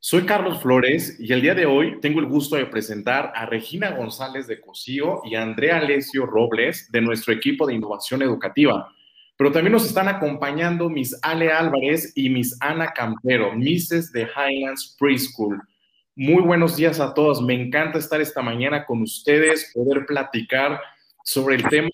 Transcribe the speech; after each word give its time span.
Soy 0.00 0.24
Carlos 0.24 0.60
Flores 0.60 1.16
y 1.20 1.32
el 1.32 1.42
día 1.42 1.54
de 1.54 1.66
hoy 1.66 2.00
tengo 2.00 2.20
el 2.20 2.26
gusto 2.26 2.56
de 2.56 2.66
presentar 2.66 3.32
a 3.34 3.46
Regina 3.46 3.90
González 3.92 4.46
de 4.46 4.60
Cosío 4.60 5.20
y 5.24 5.34
a 5.34 5.42
Andrea 5.42 5.76
Alessio 5.76 6.26
Robles 6.26 6.90
de 6.90 7.00
nuestro 7.00 7.32
equipo 7.32 7.66
de 7.66 7.74
innovación 7.74 8.22
educativa 8.22 8.92
pero 9.40 9.52
también 9.52 9.72
nos 9.72 9.86
están 9.86 10.06
acompañando 10.06 10.90
Miss 10.90 11.18
Ale 11.22 11.50
Álvarez 11.50 12.12
y 12.14 12.28
Miss 12.28 12.58
Ana 12.60 12.92
Campero, 12.92 13.54
Misses 13.54 14.12
de 14.12 14.28
Highlands 14.36 14.94
Preschool. 14.98 15.62
Muy 16.14 16.42
buenos 16.42 16.76
días 16.76 17.00
a 17.00 17.14
todos. 17.14 17.40
Me 17.40 17.54
encanta 17.54 17.98
estar 17.98 18.20
esta 18.20 18.42
mañana 18.42 18.84
con 18.84 19.00
ustedes, 19.00 19.72
poder 19.74 20.04
platicar 20.04 20.78
sobre 21.24 21.54
el 21.54 21.66
tema, 21.70 21.88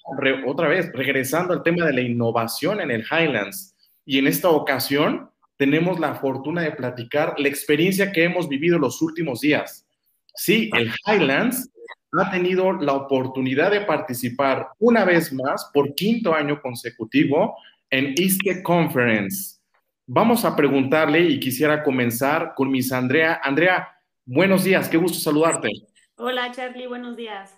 otra 0.44 0.66
vez, 0.66 0.90
regresando 0.92 1.52
al 1.52 1.62
tema 1.62 1.86
de 1.86 1.92
la 1.92 2.00
innovación 2.00 2.80
en 2.80 2.90
el 2.90 3.04
Highlands. 3.08 3.76
Y 4.04 4.18
en 4.18 4.26
esta 4.26 4.48
ocasión 4.48 5.30
tenemos 5.56 5.98
la 5.98 6.14
fortuna 6.14 6.62
de 6.62 6.72
platicar 6.72 7.34
la 7.38 7.48
experiencia 7.48 8.12
que 8.12 8.24
hemos 8.24 8.48
vivido 8.48 8.78
los 8.78 9.00
últimos 9.02 9.40
días. 9.40 9.86
Sí, 10.34 10.70
el 10.74 10.92
Highlands 11.06 11.70
ha 12.12 12.30
tenido 12.30 12.72
la 12.72 12.92
oportunidad 12.92 13.70
de 13.70 13.82
participar 13.82 14.68
una 14.78 15.04
vez 15.04 15.32
más 15.32 15.70
por 15.72 15.94
quinto 15.94 16.34
año 16.34 16.60
consecutivo 16.60 17.56
en 17.90 18.14
ISTE 18.16 18.62
Conference. 18.62 19.56
Vamos 20.06 20.44
a 20.44 20.54
preguntarle 20.54 21.20
y 21.20 21.40
quisiera 21.40 21.82
comenzar 21.82 22.54
con 22.54 22.70
Miss 22.70 22.92
Andrea. 22.92 23.40
Andrea, 23.42 23.88
buenos 24.24 24.64
días, 24.64 24.88
qué 24.88 24.96
gusto 24.96 25.18
saludarte. 25.18 25.68
Hola 26.16 26.50
Charlie, 26.52 26.86
buenos 26.86 27.16
días. 27.16 27.54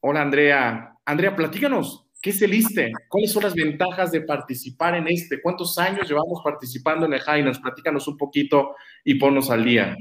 Hola 0.00 0.22
Andrea. 0.22 0.96
Andrea, 1.04 1.36
platícanos, 1.36 2.09
¿qué 2.20 2.30
es 2.30 2.42
el 2.42 2.54
ISTE? 2.54 2.92
¿Cuáles 3.08 3.32
son 3.32 3.42
las 3.42 3.54
ventajas 3.54 4.12
de 4.12 4.20
participar 4.22 4.94
en 4.94 5.08
este? 5.08 5.40
¿Cuántos 5.40 5.78
años 5.78 6.08
llevamos 6.08 6.40
participando 6.44 7.06
en 7.06 7.14
el 7.14 7.20
Highlands? 7.20 7.58
Platícanos 7.58 8.06
un 8.08 8.16
poquito 8.16 8.74
y 9.04 9.14
ponnos 9.14 9.50
al 9.50 9.64
día. 9.64 9.96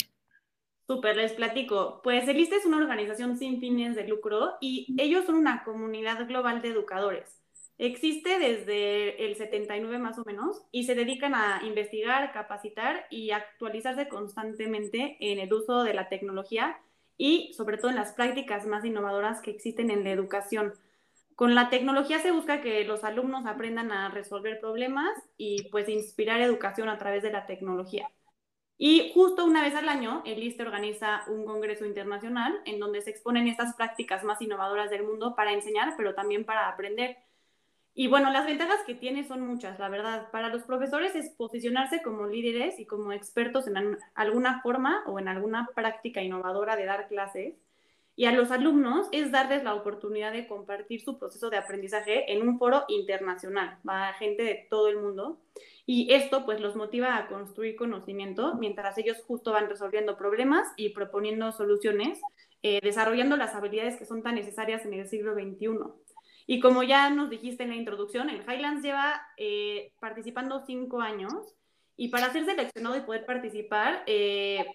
Súper, 0.88 1.18
les 1.18 1.34
platico. 1.34 2.02
Pues 2.04 2.28
el 2.28 2.40
ISTE 2.40 2.58
es 2.58 2.66
una 2.66 2.78
organización 2.78 3.38
sin 3.38 3.60
fines 3.60 3.96
de 3.96 4.08
lucro 4.08 4.54
y 4.60 4.96
ellos 4.98 5.26
son 5.26 5.36
una 5.36 5.64
comunidad 5.64 6.28
global 6.28 6.62
de 6.62 6.70
educadores. 6.70 7.40
Existe 7.78 8.40
desde 8.40 9.26
el 9.26 9.36
79 9.36 10.00
más 10.00 10.20
o 10.20 10.26
menos 10.26 10.64
y 10.72 10.84
se 10.84 10.96
dedican 10.96 11.34
a 11.34 11.62
investigar, 11.64 12.34
capacitar 12.34 13.06
y 13.10 13.32
actualizarse 13.32 14.10
constantemente 14.10 15.16
en 15.20 15.40
el 15.40 15.54
uso 15.54 15.84
de 15.84 15.94
la 15.94 16.10
tecnología 16.10 16.78
y 17.18 17.54
sobre 17.54 17.78
todo 17.78 17.92
en 17.92 17.96
las 17.96 18.12
prácticas 18.14 18.66
más 18.66 18.84
innovadoras 18.84 19.42
que 19.42 19.52
existen 19.52 19.92
en 19.92 20.04
la 20.04 20.12
educación. 20.12 20.74
Con 21.40 21.56
la 21.56 21.70
tecnología 21.70 22.20
se 22.20 22.32
busca 22.32 22.60
que 22.60 22.84
los 22.84 23.06
alumnos 23.06 23.46
aprendan 23.46 23.94
a 23.94 24.10
resolver 24.10 24.60
problemas 24.60 25.18
y 25.38 25.70
pues 25.70 25.88
inspirar 25.88 26.42
educación 26.42 26.90
a 26.90 26.98
través 26.98 27.24
de 27.24 27.32
la 27.32 27.46
tecnología. 27.46 28.10
Y 28.78 29.14
justo 29.14 29.46
una 29.46 29.62
vez 29.62 29.74
al 29.74 29.88
año, 29.88 30.22
el 30.26 30.44
ISTE 30.44 30.64
organiza 30.64 31.24
un 31.30 31.46
congreso 31.46 31.86
internacional 31.86 32.60
en 32.66 32.78
donde 32.78 33.02
se 33.02 33.12
exponen 33.12 33.48
estas 33.48 33.74
prácticas 33.76 34.26
más 34.26 34.42
innovadoras 34.42 34.90
del 34.90 35.04
mundo 35.04 35.34
para 35.34 35.54
enseñar, 35.54 35.94
pero 35.96 36.14
también 36.14 36.44
para 36.44 36.68
aprender. 36.68 37.16
Y 37.94 38.08
bueno, 38.08 38.32
las 38.32 38.46
ventajas 38.46 38.82
que 38.86 38.96
tiene 38.96 39.24
son 39.24 39.40
muchas, 39.40 39.80
la 39.80 39.88
verdad. 39.88 40.30
Para 40.32 40.50
los 40.50 40.64
profesores 40.64 41.16
es 41.16 41.30
posicionarse 41.30 42.02
como 42.02 42.28
líderes 42.28 42.78
y 42.82 42.86
como 42.86 43.14
expertos 43.14 43.66
en 43.66 43.98
alguna 44.14 44.62
forma 44.62 45.04
o 45.08 45.20
en 45.20 45.30
alguna 45.30 45.70
práctica 45.74 46.22
innovadora 46.22 46.76
de 46.76 46.84
dar 46.84 47.08
clases. 47.08 47.56
Y 48.20 48.26
a 48.26 48.34
los 48.34 48.52
alumnos 48.52 49.08
es 49.14 49.32
darles 49.32 49.64
la 49.64 49.74
oportunidad 49.74 50.34
de 50.34 50.46
compartir 50.46 51.00
su 51.00 51.18
proceso 51.18 51.50
de 51.50 51.56
aprendizaje 51.56 52.34
en 52.34 52.46
un 52.46 52.60
foro 52.60 52.84
internacional. 52.90 53.78
Va 53.88 54.12
gente 54.12 54.44
de 54.44 54.68
todo 54.70 54.90
el 54.90 54.98
mundo. 54.98 55.40
Y 55.86 56.14
esto 56.14 56.44
pues 56.44 56.60
los 56.60 56.76
motiva 56.76 57.16
a 57.16 57.30
construir 57.30 57.78
conocimiento 57.78 58.56
mientras 58.56 58.98
ellos 58.98 59.24
justo 59.26 59.54
van 59.54 59.70
resolviendo 59.70 60.18
problemas 60.18 60.68
y 60.76 60.90
proponiendo 60.90 61.54
soluciones, 61.54 62.20
eh, 62.62 62.82
desarrollando 62.84 63.38
las 63.38 63.56
habilidades 63.56 63.96
que 63.96 64.06
son 64.06 64.22
tan 64.22 64.36
necesarias 64.36 64.84
en 64.86 64.96
el 64.96 65.08
siglo 65.08 65.34
XXI. 65.34 65.70
Y 66.46 66.60
como 66.60 66.84
ya 66.84 67.10
nos 67.12 67.30
dijiste 67.30 67.64
en 67.64 67.70
la 67.70 67.78
introducción, 67.78 68.30
el 68.30 68.42
Highlands 68.42 68.84
lleva 68.84 69.22
eh, 69.38 69.94
participando 70.02 70.66
cinco 70.66 71.00
años 71.00 71.56
y 71.96 72.10
para 72.10 72.34
ser 72.34 72.44
seleccionado 72.44 72.98
y 72.98 73.02
poder 73.02 73.26
participar 73.26 74.04
eh, 74.08 74.66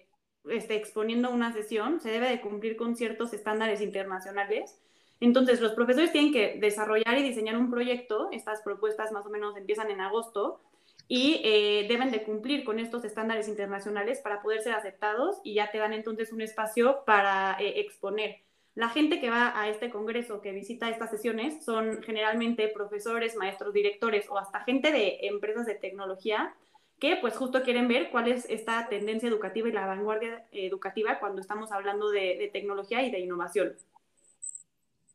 este, 0.49 0.75
exponiendo 0.75 1.31
una 1.31 1.53
sesión 1.53 1.99
se 1.99 2.09
debe 2.09 2.29
de 2.29 2.41
cumplir 2.41 2.77
con 2.77 2.95
ciertos 2.95 3.33
estándares 3.33 3.81
internacionales. 3.81 4.79
Entonces, 5.19 5.61
los 5.61 5.73
profesores 5.73 6.11
tienen 6.11 6.33
que 6.33 6.57
desarrollar 6.59 7.17
y 7.17 7.23
diseñar 7.23 7.57
un 7.57 7.71
proyecto. 7.71 8.29
Estas 8.31 8.61
propuestas 8.61 9.11
más 9.11 9.25
o 9.25 9.29
menos 9.29 9.55
empiezan 9.57 9.89
en 9.89 10.01
agosto 10.01 10.59
y 11.07 11.41
eh, 11.43 11.85
deben 11.87 12.11
de 12.11 12.23
cumplir 12.23 12.63
con 12.63 12.79
estos 12.79 13.05
estándares 13.05 13.47
internacionales 13.47 14.19
para 14.19 14.41
poder 14.41 14.61
ser 14.61 14.73
aceptados 14.73 15.37
y 15.43 15.53
ya 15.53 15.71
te 15.71 15.77
dan 15.77 15.93
entonces 15.93 16.33
un 16.33 16.41
espacio 16.41 17.03
para 17.05 17.57
eh, 17.59 17.79
exponer. 17.79 18.41
La 18.73 18.89
gente 18.89 19.21
que 19.21 19.29
va 19.29 19.57
a 19.59 19.69
este 19.69 19.89
congreso, 19.89 20.41
que 20.41 20.51
visita 20.51 20.89
estas 20.89 21.09
sesiones, 21.09 21.63
son 21.63 22.03
generalmente 22.03 22.67
profesores, 22.67 23.35
maestros, 23.37 23.73
directores 23.73 24.29
o 24.29 24.37
hasta 24.37 24.61
gente 24.61 24.91
de 24.91 25.19
empresas 25.21 25.65
de 25.65 25.75
tecnología 25.75 26.53
que 26.99 27.17
pues 27.17 27.35
justo 27.35 27.61
quieren 27.63 27.87
ver 27.87 28.09
cuál 28.09 28.27
es 28.27 28.45
esta 28.49 28.87
tendencia 28.87 29.29
educativa 29.29 29.67
y 29.67 29.73
la 29.73 29.85
vanguardia 29.85 30.45
educativa 30.51 31.19
cuando 31.19 31.41
estamos 31.41 31.71
hablando 31.71 32.09
de, 32.09 32.37
de 32.37 32.49
tecnología 32.51 33.03
y 33.03 33.11
de 33.11 33.19
innovación. 33.19 33.73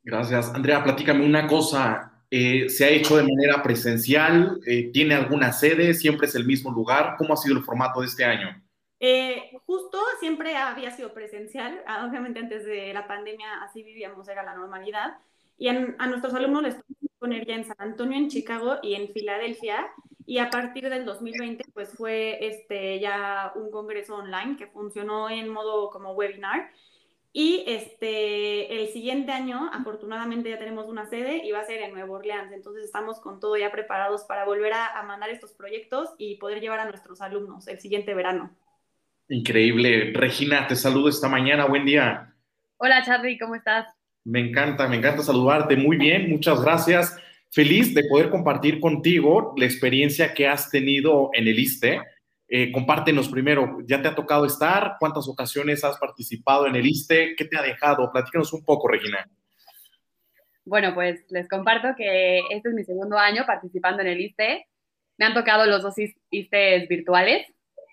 Gracias. 0.02 0.52
Andrea, 0.54 0.82
platícame 0.82 1.24
una 1.24 1.46
cosa. 1.46 2.10
Eh, 2.30 2.68
¿Se 2.68 2.84
ha 2.84 2.88
hecho 2.88 3.16
de 3.16 3.24
manera 3.24 3.62
presencial? 3.62 4.60
Eh, 4.64 4.90
¿Tiene 4.92 5.14
alguna 5.14 5.52
sede? 5.52 5.94
¿Siempre 5.94 6.26
es 6.28 6.34
el 6.36 6.46
mismo 6.46 6.70
lugar? 6.70 7.16
¿Cómo 7.18 7.34
ha 7.34 7.36
sido 7.36 7.56
el 7.56 7.64
formato 7.64 8.00
de 8.00 8.06
este 8.06 8.24
año? 8.24 8.62
Eh, 9.00 9.50
justo 9.66 9.98
siempre 10.20 10.56
había 10.56 10.90
sido 10.92 11.12
presencial. 11.12 11.82
Ah, 11.86 12.06
obviamente 12.08 12.38
antes 12.38 12.64
de 12.64 12.94
la 12.94 13.08
pandemia 13.08 13.62
así 13.62 13.82
vivíamos, 13.82 14.28
era 14.28 14.42
la 14.44 14.54
normalidad. 14.54 15.18
Y 15.58 15.68
a 15.68 16.06
nuestros 16.06 16.32
alumnos 16.34 16.62
les 16.62 16.76
tocó 16.76 16.94
poner 17.18 17.46
ya 17.46 17.54
en 17.54 17.64
San 17.64 17.76
Antonio, 17.78 18.16
en 18.16 18.28
Chicago 18.28 18.78
y 18.82 18.94
en 18.94 19.12
Filadelfia. 19.12 19.88
Y 20.30 20.38
a 20.38 20.48
partir 20.48 20.88
del 20.88 21.04
2020, 21.04 21.64
pues 21.74 21.90
fue 21.90 22.38
este, 22.46 23.00
ya 23.00 23.50
un 23.56 23.68
congreso 23.72 24.14
online 24.14 24.56
que 24.56 24.68
funcionó 24.68 25.28
en 25.28 25.48
modo 25.48 25.90
como 25.90 26.12
webinar 26.12 26.70
y 27.32 27.64
este, 27.66 28.80
el 28.80 28.90
siguiente 28.90 29.32
año, 29.32 29.68
afortunadamente, 29.72 30.48
ya 30.48 30.56
tenemos 30.56 30.86
una 30.86 31.06
sede 31.06 31.44
y 31.44 31.50
va 31.50 31.58
a 31.58 31.64
ser 31.64 31.82
en 31.82 31.94
Nueva 31.94 32.12
Orleans. 32.12 32.52
Entonces, 32.52 32.84
estamos 32.84 33.18
con 33.18 33.40
todo 33.40 33.56
ya 33.56 33.72
preparados 33.72 34.22
para 34.22 34.44
volver 34.44 34.72
a, 34.72 35.02
mandar 35.02 35.30
estos 35.30 35.52
proyectos 35.52 36.10
y 36.16 36.36
poder 36.36 36.60
llevar 36.60 36.78
a 36.78 36.84
nuestros 36.84 37.20
alumnos 37.20 37.66
el 37.66 37.80
siguiente 37.80 38.14
verano. 38.14 38.56
Increíble. 39.28 40.12
Regina, 40.14 40.68
te 40.68 40.76
saludo 40.76 41.08
esta 41.08 41.28
mañana. 41.28 41.64
Buen 41.64 41.84
día. 41.84 42.32
Hola, 42.76 43.02
Charlie, 43.04 43.36
¿cómo 43.36 43.56
estás? 43.56 43.92
Me 44.22 44.38
encanta, 44.38 44.86
me 44.86 44.94
encanta 44.94 45.24
saludarte. 45.24 45.74
Muy 45.74 45.96
bien, 45.96 46.30
muchas 46.30 46.62
gracias. 46.62 47.16
Feliz 47.50 47.94
de 47.94 48.04
poder 48.04 48.30
compartir 48.30 48.80
contigo 48.80 49.54
la 49.56 49.64
experiencia 49.64 50.34
que 50.34 50.46
has 50.46 50.70
tenido 50.70 51.30
en 51.34 51.48
el 51.48 51.58
ISTE 51.58 52.00
eh, 52.52 52.72
compártenos 52.72 53.28
primero, 53.28 53.78
¿ya 53.86 54.02
te 54.02 54.08
ha 54.08 54.14
tocado 54.16 54.44
estar? 54.44 54.96
¿Cuántas 54.98 55.28
ocasiones 55.28 55.84
has 55.84 55.96
participado 55.98 56.66
en 56.66 56.74
el 56.74 56.84
ISTE? 56.84 57.36
¿Qué 57.36 57.44
te 57.44 57.56
ha 57.56 57.62
dejado? 57.62 58.10
Platícanos 58.10 58.52
un 58.52 58.64
poco, 58.64 58.88
Regina. 58.88 59.24
Bueno, 60.64 60.92
pues 60.92 61.24
les 61.30 61.48
comparto 61.48 61.94
que 61.96 62.40
este 62.50 62.70
es 62.70 62.74
mi 62.74 62.82
segundo 62.82 63.16
año 63.16 63.44
participando 63.46 64.02
en 64.02 64.08
el 64.08 64.20
ISTE. 64.20 64.66
Me 65.16 65.26
han 65.26 65.34
tocado 65.34 65.64
los 65.66 65.80
dos 65.80 65.94
ISTEs 66.30 66.88
virtuales, 66.88 67.46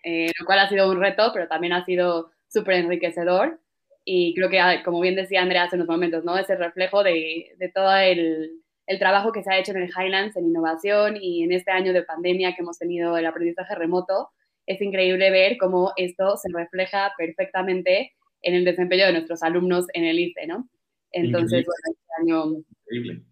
eh, 0.04 0.31
lo 0.40 0.46
cual 0.48 0.60
ha 0.60 0.70
sido 0.70 0.90
un 0.90 1.00
reto, 1.00 1.30
pero 1.36 1.48
también 1.48 1.74
ha 1.74 1.86
sido 1.86 2.31
súper 2.48 2.78
enriquecedor. 2.78 3.60
Y 4.04 4.34
creo 4.34 4.50
que, 4.50 4.60
ah, 4.60 4.81
como 4.84 5.02
bien 5.02 5.16
decía 5.16 5.44
Andrea 5.44 5.66
hace 5.66 5.76
unos 5.76 5.88
momentos, 5.88 6.24
¿no? 6.24 6.36
Es 6.36 6.50
el 6.50 6.58
reflejo 6.58 7.04
de, 7.04 7.54
de 7.58 7.70
todo 7.70 7.96
el, 7.96 8.64
el 8.88 9.00
trabajo 9.00 9.31
que 9.34 9.44
se 9.44 9.51
ha 9.51 9.60
hecho 9.60 9.72
en 9.72 9.84
el 9.84 9.89
Highlands 9.89 10.38
en 10.38 10.48
innovación 10.48 11.18
y 11.22 11.44
en 11.44 11.51
este 11.51 11.72
año 11.72 11.94
de 11.94 12.04
pandemia 12.04 12.56
que 12.56 12.62
hemos 12.62 12.80
tenido 12.80 13.18
el 13.18 13.25
aprendizaje 13.25 13.75
remoto 13.75 14.30
es 14.66 14.81
increíble 14.81 15.30
ver 15.30 15.57
cómo 15.57 15.94
esto 15.98 16.38
se 16.38 16.50
refleja 16.54 17.12
perfectamente 17.18 18.13
en 18.42 18.56
el 18.56 18.66
desempeño 18.66 19.06
de 19.06 19.13
nuestros 19.13 19.44
alumnos 19.44 19.86
en 19.94 20.06
el 20.06 20.19
ICE, 20.19 20.48
¿no? 20.48 20.69
Entonces, 21.12 21.66
bueno, 21.66 21.98
este 21.98 22.22
año... 22.22 22.63
Increíble. 22.86 23.24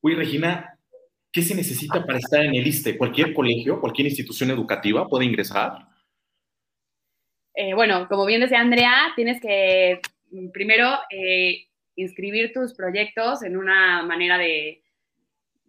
Uy, 0.00 0.14
Regina, 0.14 0.78
¿qué 1.32 1.42
se 1.42 1.54
necesita 1.54 2.04
para 2.04 2.18
estar 2.18 2.44
en 2.44 2.54
el 2.54 2.66
ISTE? 2.66 2.96
¿Cualquier 2.96 3.32
colegio, 3.32 3.80
cualquier 3.80 4.08
institución 4.08 4.50
educativa 4.50 5.06
puede 5.08 5.26
ingresar? 5.26 5.72
Eh, 7.54 7.74
bueno, 7.74 8.06
como 8.08 8.26
bien 8.26 8.40
decía 8.40 8.60
Andrea, 8.60 9.12
tienes 9.14 9.40
que 9.40 10.00
mm, 10.30 10.50
primero 10.50 10.88
eh, 11.10 11.66
inscribir 11.96 12.52
tus 12.52 12.74
proyectos 12.74 13.42
en 13.42 13.56
una 13.56 14.02
manera 14.02 14.38
de, 14.38 14.82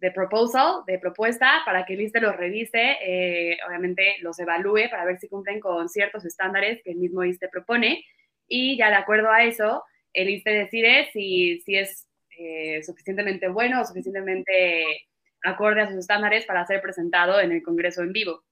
de 0.02 0.10
proposal, 0.10 0.82
de 0.84 0.98
propuesta, 0.98 1.62
para 1.64 1.86
que 1.86 1.94
el 1.94 2.00
ISTE 2.00 2.20
los 2.20 2.36
revise, 2.36 2.96
eh, 3.06 3.56
obviamente 3.68 4.16
los 4.20 4.36
evalúe 4.40 4.90
para 4.90 5.04
ver 5.04 5.18
si 5.20 5.28
cumplen 5.28 5.60
con 5.60 5.88
ciertos 5.88 6.24
estándares 6.24 6.80
que 6.82 6.90
el 6.90 6.96
mismo 6.96 7.22
ISTE 7.22 7.48
propone 7.48 8.04
y 8.48 8.76
ya 8.76 8.88
de 8.88 8.96
acuerdo 8.96 9.30
a 9.30 9.44
eso, 9.44 9.84
el 10.12 10.28
ISTE 10.28 10.50
decide 10.50 11.08
si, 11.12 11.60
si 11.60 11.76
es 11.76 12.08
eh, 12.36 12.82
suficientemente 12.82 13.48
bueno 13.48 13.80
o 13.80 13.84
suficientemente 13.84 15.06
acorde 15.44 15.82
a 15.82 15.88
sus 15.88 15.98
estándares 15.98 16.46
para 16.46 16.66
ser 16.66 16.82
presentado 16.82 17.40
en 17.40 17.52
el 17.52 17.62
Congreso 17.62 18.02
en 18.02 18.12
vivo. 18.12 18.42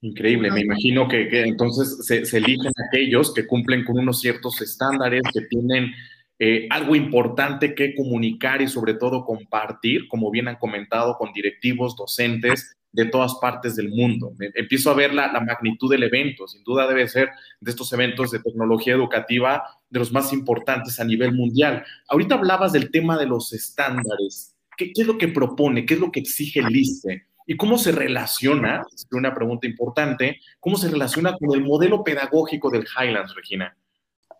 Increíble, 0.00 0.50
me 0.50 0.60
imagino 0.60 1.06
que, 1.06 1.28
entonces 1.42 2.06
se, 2.06 2.24
se, 2.24 2.38
eligen 2.38 2.72
aquellos 2.88 3.34
que 3.34 3.46
cumplen 3.46 3.84
con 3.84 3.98
unos 3.98 4.20
ciertos 4.20 4.62
estándares, 4.62 5.20
que 5.34 5.42
tienen 5.42 5.92
eh, 6.38 6.68
algo 6.70 6.94
importante 6.94 7.74
que 7.74 7.94
comunicar 7.94 8.62
y 8.62 8.68
sobre 8.68 8.94
todo 8.94 9.24
compartir, 9.24 10.06
como 10.08 10.30
bien 10.30 10.48
han 10.48 10.56
comentado, 10.56 11.16
con 11.18 11.32
directivos, 11.32 11.96
docentes 11.96 12.76
de 12.92 13.06
todas 13.06 13.34
partes 13.36 13.76
del 13.76 13.90
mundo. 13.90 14.32
Empiezo 14.54 14.90
a 14.90 14.94
ver 14.94 15.12
la, 15.12 15.28
magnitud 15.40 15.90
del 15.90 16.04
evento, 16.04 16.46
sin 16.46 16.62
duda 16.64 16.86
debe 16.86 17.06
ser 17.08 17.30
de 17.60 17.70
estos 17.70 17.92
eventos 17.92 18.30
de 18.30 18.40
tecnología 18.40 18.94
educativa 18.94 19.62
de 19.90 19.98
los 19.98 20.12
más 20.12 20.32
importantes 20.32 20.98
a 21.00 21.04
nivel 21.04 21.32
mundial. 21.32 21.84
Ahorita 22.08 22.36
hablabas 22.36 22.72
del 22.72 22.90
tema 22.90 23.18
de 23.18 23.26
los 23.26 23.52
estándares. 23.52 24.56
¿Qué, 24.76 24.92
es 24.94 25.06
lo 25.06 25.18
que 25.18 25.28
propone? 25.28 25.84
¿Qué 25.84 25.94
es 25.94 26.00
lo 26.00 26.12
que 26.12 26.20
exige 26.20 26.60
el 26.60 26.74
ISTE? 26.74 27.26
¿Y 27.46 27.56
cómo 27.56 27.78
se 27.78 27.92
relaciona, 27.92 28.82
es 28.94 29.06
una 29.10 29.34
pregunta 29.34 29.66
importante, 29.66 30.40
cómo 30.60 30.76
se 30.76 30.90
relaciona 30.90 31.34
con 31.36 31.52
el 31.54 31.64
modelo 31.64 32.04
pedagógico 32.04 32.70
del 32.70 32.86
Highlands, 32.86 33.34
Regina? 33.34 33.76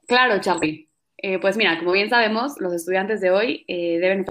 Claro, 0.07 0.41
Charlie. 0.41 0.88
Eh, 1.21 1.39
pues 1.41 1.57
mira, 1.57 1.79
como 1.79 1.93
bien 1.93 2.09
sabemos, 2.09 2.61
los 2.61 2.73
estudiantes 2.73 3.21
de 3.21 3.31
hoy 3.31 3.65
eh, 3.67 3.99
deben 3.99 4.25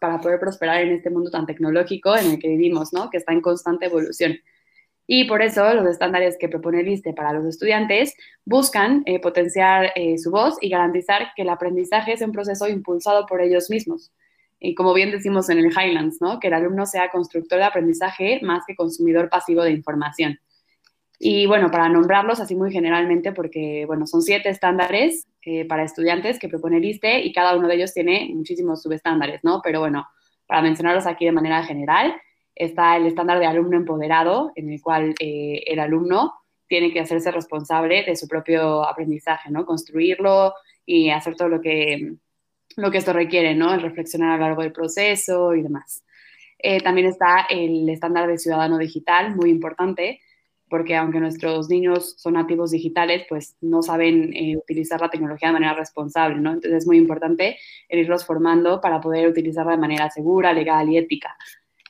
para 0.00 0.20
poder 0.20 0.40
prosperar 0.40 0.82
en 0.82 0.90
este 0.90 1.08
mundo 1.08 1.30
tan 1.30 1.46
tecnológico 1.46 2.16
en 2.16 2.32
el 2.32 2.38
que 2.40 2.48
vivimos, 2.48 2.92
¿no? 2.92 3.10
Que 3.10 3.18
está 3.18 3.32
en 3.32 3.40
constante 3.40 3.86
evolución. 3.86 4.36
Y 5.06 5.26
por 5.28 5.40
eso 5.40 5.72
los 5.74 5.86
estándares 5.86 6.36
que 6.38 6.48
propone 6.48 6.80
el 6.80 6.88
ISTE 6.88 7.12
para 7.12 7.32
los 7.32 7.46
estudiantes 7.46 8.14
buscan 8.44 9.04
eh, 9.06 9.20
potenciar 9.20 9.92
su 10.18 10.32
voz 10.32 10.56
y 10.60 10.68
garantizar 10.68 11.28
que 11.36 11.42
el 11.42 11.48
aprendizaje 11.48 12.14
es 12.14 12.22
un 12.22 12.32
proceso 12.32 12.66
impulsado 12.68 13.24
por 13.26 13.40
ellos 13.40 13.70
mismos. 13.70 14.12
Y 14.58 14.74
como 14.74 14.94
bien 14.94 15.12
decimos 15.12 15.48
en 15.48 15.58
el 15.58 15.70
Highlands, 15.70 16.20
¿no? 16.20 16.40
Que 16.40 16.48
el 16.48 16.54
alumno 16.54 16.86
sea 16.86 17.10
constructor 17.10 17.58
de 17.58 17.64
aprendizaje 17.66 18.40
más 18.42 18.64
que 18.66 18.74
consumidor 18.74 19.28
pasivo 19.28 19.62
de 19.62 19.70
información. 19.70 20.40
Y 21.18 21.46
bueno, 21.46 21.70
para 21.70 21.88
nombrarlos 21.88 22.40
así 22.40 22.54
muy 22.54 22.70
generalmente, 22.70 23.32
porque 23.32 23.84
bueno, 23.86 24.06
son 24.06 24.22
siete 24.22 24.50
estándares 24.50 25.26
eh, 25.42 25.64
para 25.64 25.84
estudiantes 25.84 26.38
que 26.38 26.48
propone 26.48 26.76
el 26.76 26.84
y 26.84 27.32
cada 27.32 27.56
uno 27.56 27.68
de 27.68 27.76
ellos 27.76 27.94
tiene 27.94 28.30
muchísimos 28.34 28.82
subestándares, 28.82 29.42
¿no? 29.42 29.60
Pero 29.62 29.80
bueno, 29.80 30.06
para 30.46 30.62
mencionarlos 30.62 31.06
aquí 31.06 31.24
de 31.24 31.32
manera 31.32 31.64
general, 31.64 32.14
está 32.54 32.96
el 32.96 33.06
estándar 33.06 33.38
de 33.38 33.46
alumno 33.46 33.76
empoderado, 33.76 34.52
en 34.56 34.72
el 34.72 34.80
cual 34.80 35.14
eh, 35.20 35.62
el 35.66 35.78
alumno 35.78 36.34
tiene 36.68 36.92
que 36.92 37.00
hacerse 37.00 37.30
responsable 37.30 38.04
de 38.04 38.16
su 38.16 38.28
propio 38.28 38.84
aprendizaje, 38.86 39.50
¿no? 39.50 39.64
Construirlo 39.64 40.54
y 40.84 41.10
hacer 41.10 41.36
todo 41.36 41.48
lo 41.48 41.60
que, 41.60 42.14
lo 42.76 42.90
que 42.90 42.98
esto 42.98 43.12
requiere, 43.12 43.54
¿no? 43.54 43.72
El 43.72 43.82
reflexionar 43.82 44.32
a 44.32 44.36
lo 44.36 44.42
largo 44.42 44.62
del 44.62 44.72
proceso 44.72 45.54
y 45.54 45.62
demás. 45.62 46.02
Eh, 46.58 46.80
también 46.80 47.06
está 47.06 47.46
el 47.50 47.88
estándar 47.88 48.26
de 48.26 48.38
ciudadano 48.38 48.78
digital, 48.78 49.36
muy 49.36 49.50
importante, 49.50 50.20
porque 50.68 50.96
aunque 50.96 51.20
nuestros 51.20 51.68
niños 51.68 52.14
son 52.18 52.34
nativos 52.34 52.72
digitales, 52.72 53.24
pues 53.28 53.56
no 53.60 53.82
saben 53.82 54.34
eh, 54.34 54.56
utilizar 54.56 55.00
la 55.00 55.10
tecnología 55.10 55.48
de 55.48 55.54
manera 55.54 55.74
responsable, 55.74 56.38
¿no? 56.40 56.52
Entonces 56.52 56.82
es 56.82 56.86
muy 56.86 56.98
importante 56.98 57.58
irlos 57.88 58.24
formando 58.24 58.80
para 58.80 59.00
poder 59.00 59.28
utilizarla 59.28 59.72
de 59.72 59.78
manera 59.78 60.10
segura, 60.10 60.52
legal 60.52 60.88
y 60.88 60.98
ética. 60.98 61.36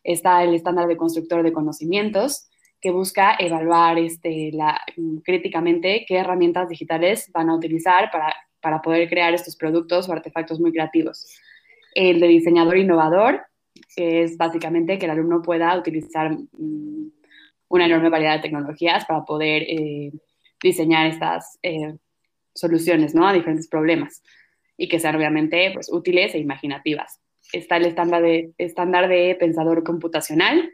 Está 0.04 0.44
el 0.44 0.54
estándar 0.54 0.86
de 0.86 0.96
constructor 0.96 1.42
de 1.42 1.52
conocimientos, 1.52 2.48
que 2.80 2.90
busca 2.90 3.36
evaluar 3.38 3.98
este, 3.98 4.50
la, 4.52 4.80
críticamente 5.24 6.04
qué 6.06 6.16
herramientas 6.18 6.68
digitales 6.68 7.30
van 7.32 7.48
a 7.48 7.56
utilizar 7.56 8.10
para, 8.10 8.34
para 8.60 8.82
poder 8.82 9.08
crear 9.08 9.32
estos 9.34 9.56
productos 9.56 10.08
o 10.08 10.12
artefactos 10.12 10.60
muy 10.60 10.72
creativos. 10.72 11.26
El 11.94 12.20
de 12.20 12.28
diseñador 12.28 12.76
innovador, 12.76 13.40
que 13.94 14.22
es 14.22 14.36
básicamente 14.36 14.98
que 14.98 15.06
el 15.06 15.12
alumno 15.12 15.42
pueda 15.42 15.76
utilizar 15.76 16.30
mm, 16.30 17.10
una 17.68 17.86
enorme 17.86 18.08
variedad 18.08 18.36
de 18.36 18.42
tecnologías 18.42 19.04
para 19.04 19.24
poder 19.24 19.62
eh, 19.62 20.12
diseñar 20.62 21.06
estas 21.06 21.58
eh, 21.62 21.96
soluciones 22.54 23.14
¿no? 23.14 23.26
a 23.26 23.32
diferentes 23.32 23.68
problemas 23.68 24.22
y 24.76 24.88
que 24.88 25.00
sean 25.00 25.16
obviamente 25.16 25.70
pues, 25.74 25.90
útiles 25.90 26.34
e 26.34 26.38
imaginativas. 26.38 27.20
Está 27.52 27.76
el 27.76 27.86
estándar 27.86 28.22
de, 29.08 29.36
pensador 29.38 29.84
computacional, 29.84 30.70